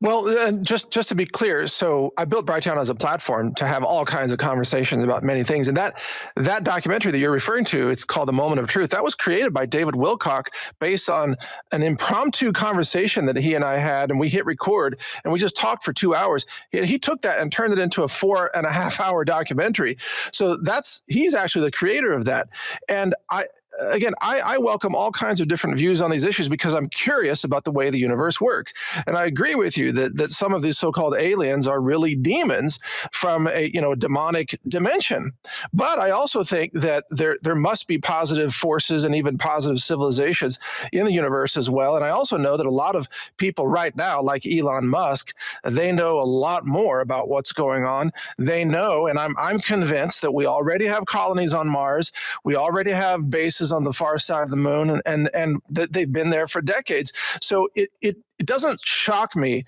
[0.00, 3.66] Well, uh, just just to be clear, so I built Brighteon as a platform to
[3.66, 6.00] have all kinds of conversations about many things, and that
[6.36, 8.90] that documentary that you're referring to, it's called The Moment of Truth.
[8.90, 10.48] That was created by David Wilcock
[10.78, 11.36] based on
[11.72, 15.56] an impromptu conversation that he and I had, and we hit record, and we just
[15.56, 16.46] talked for two hours.
[16.70, 19.98] He, he took that and turned it into a four and a half hour documentary.
[20.32, 22.48] So that's he's actually the creator of that,
[22.88, 23.46] and I
[23.80, 27.44] again, I, I, welcome all kinds of different views on these issues because I'm curious
[27.44, 28.72] about the way the universe works.
[29.06, 32.78] And I agree with you that, that some of these so-called aliens are really demons
[33.12, 35.32] from a you know demonic dimension.
[35.72, 40.58] But I also think that there there must be positive forces and even positive civilizations
[40.92, 41.96] in the universe as well.
[41.96, 45.92] And I also know that a lot of people right now, like Elon Musk, they
[45.92, 48.12] know a lot more about what's going on.
[48.38, 52.12] They know, and I'm I'm convinced that we already have colonies on Mars.
[52.44, 55.92] We already have bases on the far side of the moon, and and, and that
[55.92, 57.12] they've been there for decades.
[57.40, 59.64] So it it, it doesn't shock me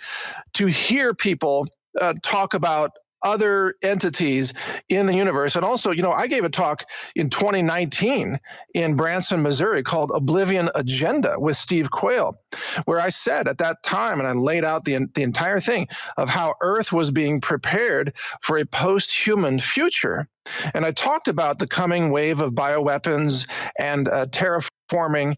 [0.54, 1.66] to hear people
[2.00, 4.52] uh, talk about other entities
[4.88, 5.56] in the universe.
[5.56, 6.84] And also, you know, I gave a talk
[7.14, 8.38] in 2019
[8.74, 12.40] in Branson, Missouri called Oblivion Agenda with Steve Quayle,
[12.84, 16.28] where I said at that time, and I laid out the, the entire thing of
[16.28, 20.28] how Earth was being prepared for a post human future.
[20.74, 23.48] And I talked about the coming wave of bioweapons
[23.78, 25.36] and uh, terraforming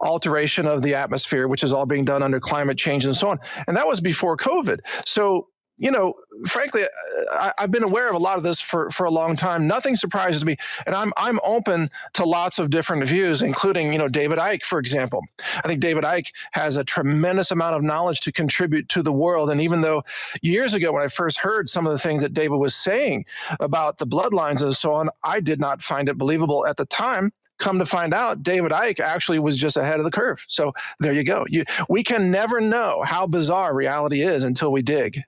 [0.00, 3.38] alteration of the atmosphere, which is all being done under climate change and so on.
[3.66, 4.80] And that was before COVID.
[5.06, 6.14] So you know,
[6.46, 9.36] frankly, uh, I, have been aware of a lot of this for, for a long
[9.36, 9.66] time.
[9.66, 10.56] Nothing surprises me,
[10.86, 14.78] and I'm I'm open to lots of different views, including you know David Icke, for
[14.78, 15.24] example.
[15.56, 19.50] I think David Icke has a tremendous amount of knowledge to contribute to the world,
[19.50, 20.02] and even though
[20.42, 23.24] years ago when I first heard some of the things that David was saying
[23.60, 27.32] about the bloodlines and so on, I did not find it believable at the time.
[27.58, 30.44] Come to find out david icke actually was just ahead of the curve.
[30.46, 31.44] So there you go.
[31.48, 35.24] You, we can never know how bizarre reality is until we dig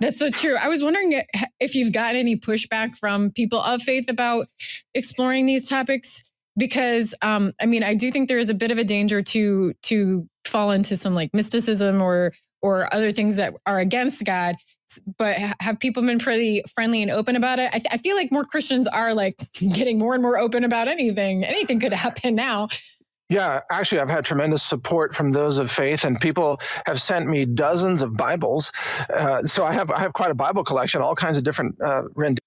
[0.00, 0.56] that's so true.
[0.56, 1.22] I was wondering
[1.60, 4.46] if you've gotten any pushback from people of faith about
[4.94, 6.22] exploring these topics
[6.56, 9.74] because um, I mean I do think there is a bit of a danger to
[9.82, 12.32] to fall into some like mysticism or
[12.62, 14.56] or other things that are against God.
[15.18, 17.68] But have people been pretty friendly and open about it?
[17.68, 19.36] I, th- I feel like more Christians are like
[19.74, 21.44] getting more and more open about anything.
[21.44, 22.68] Anything could happen now.
[23.30, 27.46] Yeah, actually, I've had tremendous support from those of faith, and people have sent me
[27.46, 28.72] dozens of Bibles.
[29.08, 32.02] Uh, so I have I have quite a Bible collection, all kinds of different uh,
[32.16, 32.40] renditions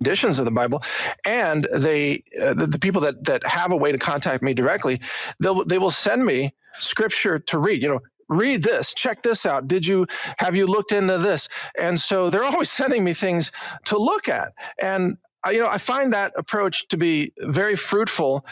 [0.00, 0.82] editions of the Bible,
[1.24, 5.00] and they uh, the, the people that that have a way to contact me directly,
[5.40, 7.80] they'll they will send me scripture to read.
[7.80, 10.06] You know, read this check this out did you
[10.38, 11.46] have you looked into this
[11.78, 13.52] and so they're always sending me things
[13.84, 15.18] to look at and
[15.50, 18.46] you know, I find that approach to be very fruitful.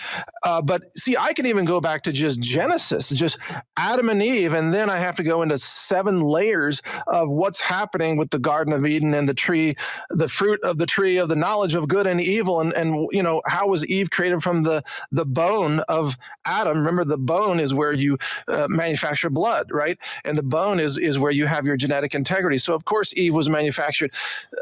[0.45, 3.39] Uh, but see, I can even go back to just Genesis, just
[3.77, 8.17] Adam and Eve, and then I have to go into seven layers of what's happening
[8.17, 9.77] with the Garden of Eden and the tree,
[10.11, 13.23] the fruit of the tree of the knowledge of good and evil, and and you
[13.23, 14.83] know, how was Eve created from the
[15.13, 16.79] the bone of Adam?
[16.79, 18.19] Remember, the bone is where you
[18.49, 19.99] uh, manufacture blood, right?
[20.25, 22.59] And the bone is is where you have your genetic integrity.
[22.59, 24.13] So of course, Eve was manufactured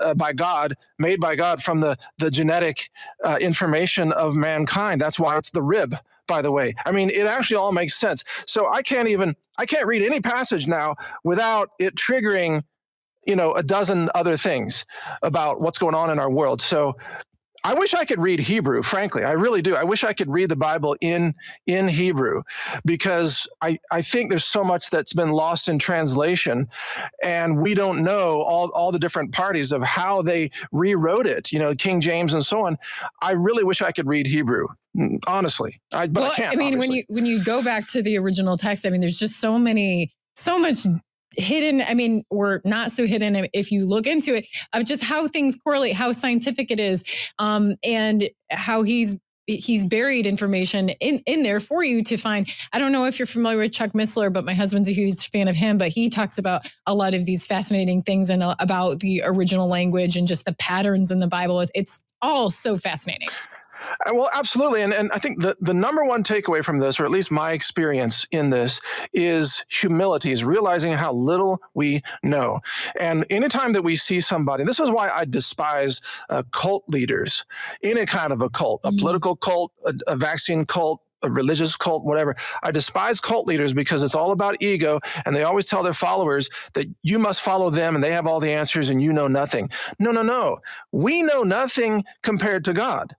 [0.00, 2.90] uh, by God, made by God from the the genetic
[3.24, 5.00] uh, information of mankind.
[5.00, 5.96] That's why it's the rib,
[6.26, 6.74] by the way.
[6.84, 8.24] I mean, it actually all makes sense.
[8.46, 12.62] So I can't even I can't read any passage now without it triggering
[13.26, 14.84] you know a dozen other things
[15.22, 16.96] about what's going on in our world so
[17.62, 19.24] I wish I could read Hebrew, frankly.
[19.24, 19.76] I really do.
[19.76, 21.34] I wish I could read the Bible in
[21.66, 22.42] in Hebrew
[22.84, 26.68] because I, I think there's so much that's been lost in translation
[27.22, 31.58] and we don't know all, all the different parties of how they rewrote it, you
[31.58, 32.76] know, King James and so on.
[33.20, 34.66] I really wish I could read Hebrew.
[34.96, 35.80] Mm, honestly.
[35.94, 36.52] I, but well, I can't.
[36.52, 36.78] I mean, obviously.
[36.78, 39.58] when you when you go back to the original text, I mean, there's just so
[39.58, 40.86] many so much
[41.36, 45.28] hidden i mean or not so hidden if you look into it of just how
[45.28, 47.04] things correlate how scientific it is
[47.38, 49.16] um, and how he's
[49.46, 52.48] he's buried information in in there for you to find.
[52.72, 55.48] I don't know if you're familiar with chuck missler but my husband's a huge fan
[55.48, 59.00] of him but he talks about a lot of these fascinating things and uh, about
[59.00, 61.64] the original language and just the patterns in the bible.
[61.74, 63.28] It's all so fascinating
[64.06, 64.82] well, absolutely.
[64.82, 67.52] And, and I think the, the number one takeaway from this, or at least my
[67.52, 68.80] experience in this,
[69.12, 72.60] is humility, is realizing how little we know.
[72.98, 77.44] And anytime that we see somebody, this is why I despise uh, cult leaders,
[77.82, 78.98] any kind of a cult, a mm-hmm.
[78.98, 82.36] political cult, a, a vaccine cult, a religious cult, whatever.
[82.62, 86.48] I despise cult leaders because it's all about ego, and they always tell their followers
[86.74, 89.70] that you must follow them and they have all the answers and you know nothing.
[89.98, 90.58] No, no, no.
[90.92, 93.14] We know nothing compared to God.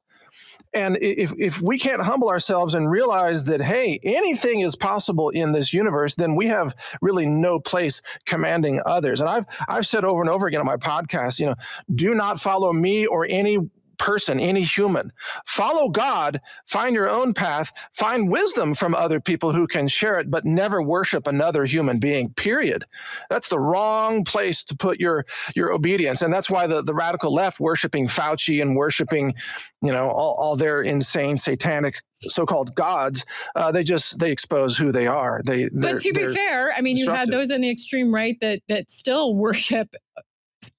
[0.74, 5.52] And if, if we can't humble ourselves and realize that, hey, anything is possible in
[5.52, 9.20] this universe, then we have really no place commanding others.
[9.20, 11.56] And I've, I've said over and over again on my podcast, you know,
[11.94, 13.58] do not follow me or any
[14.02, 15.12] person, any human.
[15.46, 20.30] Follow God, find your own path, find wisdom from other people who can share it,
[20.30, 22.84] but never worship another human being, period.
[23.30, 25.26] That's the wrong place to put your,
[25.56, 26.24] your obedience.
[26.24, 29.36] And that's why the, the radical left worshiping Fauci and worshiping,
[29.84, 33.24] you know, all, all their insane satanic so-called gods,
[33.56, 35.42] uh, they just they expose who they are.
[35.46, 38.62] They, but to be fair, I mean, you had those in the extreme right that
[38.68, 39.90] that still worship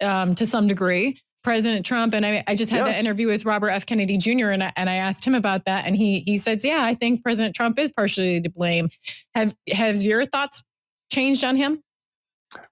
[0.00, 1.20] um, to some degree.
[1.42, 2.14] President Trump.
[2.14, 2.96] And I, I just had yes.
[2.96, 3.86] that interview with Robert F.
[3.86, 4.50] Kennedy Jr.
[4.50, 7.22] and I, and I asked him about that, and he he says, "Yeah, I think
[7.22, 8.88] President Trump is partially to blame."
[9.34, 10.62] Have has your thoughts
[11.10, 11.82] changed on him?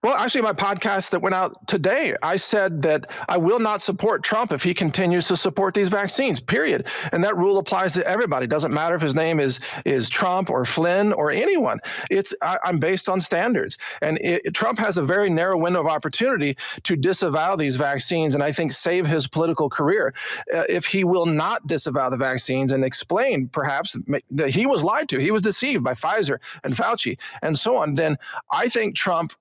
[0.03, 4.23] Well, actually, my podcast that went out today, I said that I will not support
[4.23, 6.41] Trump if he continues to support these vaccines.
[6.41, 6.87] Period.
[7.13, 8.45] And that rule applies to everybody.
[8.45, 11.81] It doesn't matter if his name is is Trump or Flynn or anyone.
[12.11, 15.87] It's I, am based on standards, and it, Trump has a very narrow window of
[15.87, 20.15] opportunity to disavow these vaccines, and I think save his political career.
[20.53, 23.97] Uh, if he will not disavow the vaccines and explain, perhaps
[24.31, 27.95] that he was lied to, he was deceived by Pfizer and Fauci and so on,
[27.95, 28.17] then
[28.51, 29.33] I think Trump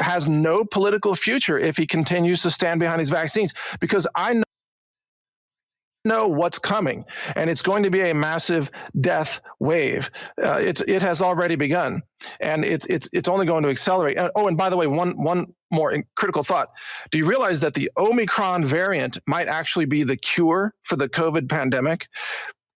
[0.00, 4.42] has no political future if he continues to stand behind these vaccines because I know
[6.04, 7.04] know what's coming,
[7.36, 8.70] and it's going to be a massive
[9.00, 10.10] death wave.
[10.42, 12.02] Uh, it's it has already begun,
[12.40, 14.16] and it's it's it's only going to accelerate.
[14.16, 16.70] And, oh, and by the way, one one more critical thought:
[17.10, 21.48] Do you realize that the Omicron variant might actually be the cure for the COVID
[21.48, 22.08] pandemic?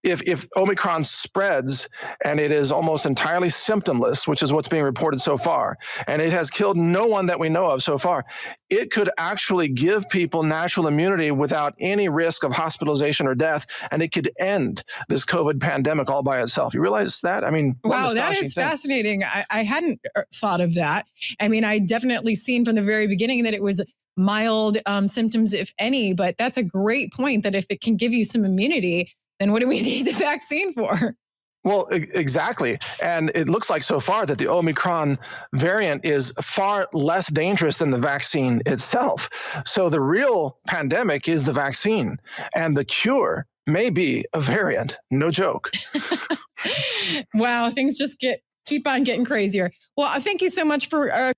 [0.02, 1.88] If, if Omicron spreads
[2.24, 5.76] and it is almost entirely symptomless, which is what's being reported so far,
[6.06, 8.24] and it has killed no one that we know of so far,
[8.70, 14.02] it could actually give people natural immunity without any risk of hospitalization or death, and
[14.02, 16.74] it could end this COVID pandemic all by itself.
[16.74, 17.44] You realize that?
[17.44, 18.64] I mean, wow, that is thing.
[18.64, 19.24] fascinating.
[19.24, 21.06] I, I hadn't uh, thought of that.
[21.40, 23.84] I mean, I definitely seen from the very beginning that it was
[24.16, 28.12] mild um, symptoms, if any, but that's a great point that if it can give
[28.12, 29.10] you some immunity,
[29.42, 31.16] then what do we need the vaccine for?
[31.64, 32.78] Well, exactly.
[33.00, 35.18] And it looks like so far that the Omicron
[35.54, 39.30] variant is far less dangerous than the vaccine itself.
[39.64, 42.18] So the real pandemic is the vaccine,
[42.54, 44.98] and the cure may be a variant.
[45.12, 45.70] No joke.
[47.34, 49.70] wow, things just get keep on getting crazier.
[49.96, 51.32] Well, thank you so much for uh,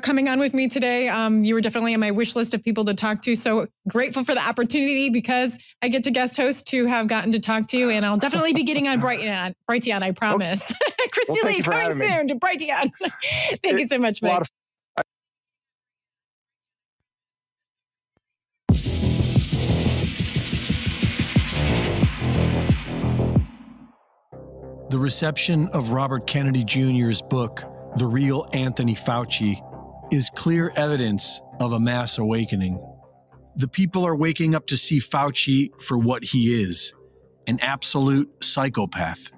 [0.00, 1.08] coming on with me today.
[1.08, 3.34] Um, you were definitely on my wish list of people to talk to.
[3.36, 7.40] So grateful for the opportunity because I get to guest host to have gotten to
[7.40, 10.72] talk to you, and I'll definitely be getting on Brighteon, Brighteon, I promise.
[11.10, 12.90] Kristi well, Leigh coming soon to Brighteon.
[13.00, 14.42] thank it, you so much, Mike.
[24.88, 27.64] The reception of Robert Kennedy Jr.'s book,
[27.96, 29.60] The Real Anthony Fauci,
[30.10, 32.80] is clear evidence of a mass awakening.
[33.56, 36.92] The people are waking up to see Fauci for what he is
[37.48, 39.30] an absolute psychopath.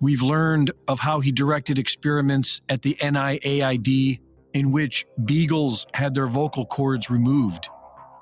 [0.00, 4.20] We've learned of how he directed experiments at the NIAID
[4.54, 7.68] in which beagles had their vocal cords removed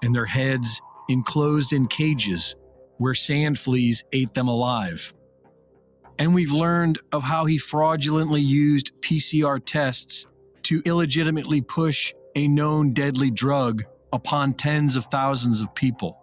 [0.03, 2.57] and their heads enclosed in cages
[2.97, 5.15] where sand fleas ate them alive.
[6.19, 10.27] And we've learned of how he fraudulently used PCR tests
[10.65, 16.23] to illegitimately push a known deadly drug upon tens of thousands of people.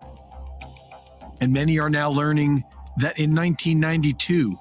[1.42, 2.64] And many are now learning
[2.98, 4.52] that in 1992,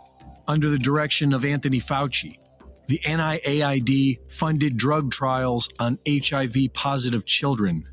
[0.49, 2.39] under the direction of Anthony Fauci,
[2.87, 7.89] the NIAID funded drug trials on HIV positive children.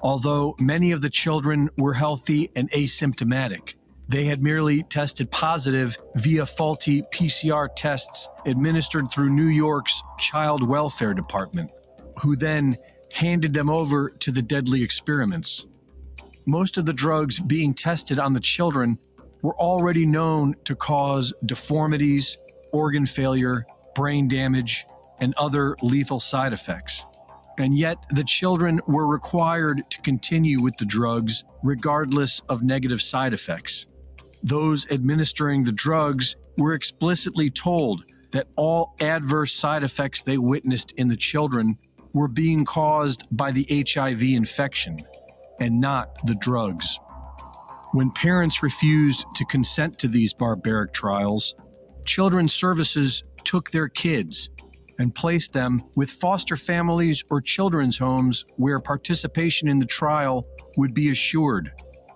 [0.00, 3.74] Although many of the children were healthy and asymptomatic,
[4.12, 11.14] they had merely tested positive via faulty PCR tests administered through New York's Child Welfare
[11.14, 11.72] Department,
[12.20, 12.76] who then
[13.10, 15.64] handed them over to the deadly experiments.
[16.46, 18.98] Most of the drugs being tested on the children
[19.40, 22.36] were already known to cause deformities,
[22.70, 24.84] organ failure, brain damage,
[25.22, 27.06] and other lethal side effects.
[27.58, 33.32] And yet, the children were required to continue with the drugs regardless of negative side
[33.32, 33.86] effects
[34.42, 41.08] those administering the drugs were explicitly told that all adverse side effects they witnessed in
[41.08, 41.78] the children
[42.14, 44.98] were being caused by the HIV infection
[45.60, 46.98] and not the drugs.
[47.92, 51.54] When parents refused to consent to these barbaric trials,
[52.04, 54.48] Children's Services took their kids
[54.98, 60.94] and placed them with foster families or children's homes where participation in the trial would
[60.94, 61.72] be assured.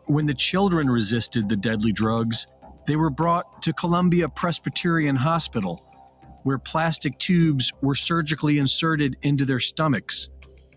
[0.08, 2.46] When the children resisted the deadly drugs,
[2.86, 5.84] they were brought to Columbia Presbyterian Hospital,
[6.44, 10.28] where plastic tubes were surgically inserted into their stomachs,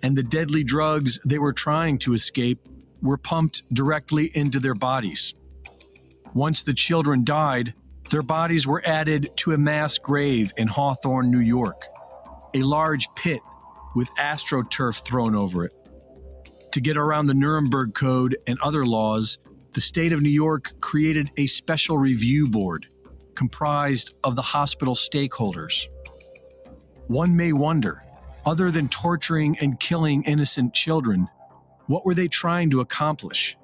[0.02, 2.60] and the deadly drugs they were trying to escape
[3.04, 5.36] were pumped directly into their bodies.
[6.34, 7.76] Once the children died,
[8.10, 11.84] their bodies were added to a mass grave in Hawthorne, New York,
[12.56, 13.42] a large pit
[13.96, 15.74] with astroturf thrown over it.
[16.74, 19.40] To get around the Nuremberg Code and other laws,
[19.74, 22.86] the state of New York created a special review board
[23.34, 25.88] comprised of the hospital stakeholders.
[27.08, 28.04] One may wonder,
[28.46, 31.28] other than torturing and killing innocent children,
[31.88, 33.58] what were they trying to accomplish?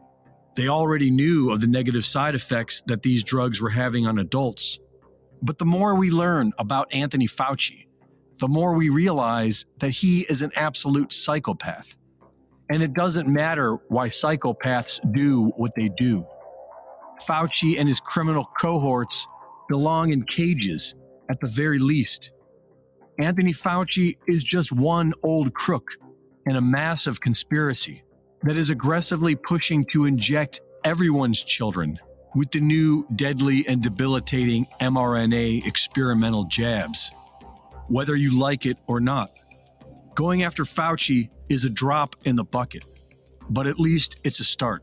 [0.55, 4.79] They already knew of the negative side effects that these drugs were having on adults.
[5.43, 7.85] But the more we learn about Anthony Fauci,
[8.39, 11.95] the more we realize that he is an absolute psychopath
[12.69, 16.25] and it doesn't matter why psychopaths do what they do.
[17.27, 19.27] Fauci and his criminal cohorts
[19.69, 20.95] belong in cages
[21.29, 22.31] at the very least.
[23.19, 25.91] Anthony Fauci is just one old crook
[26.45, 28.03] in a massive conspiracy
[28.43, 31.99] that is aggressively pushing to inject everyone's children
[32.35, 37.11] with the new deadly and debilitating mRNA experimental jabs,
[37.87, 39.31] whether you like it or not.
[40.15, 42.85] Going after Fauci is a drop in the bucket,
[43.49, 44.81] but at least it's a start.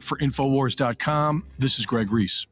[0.00, 2.46] For Infowars.com, this is Greg Reese.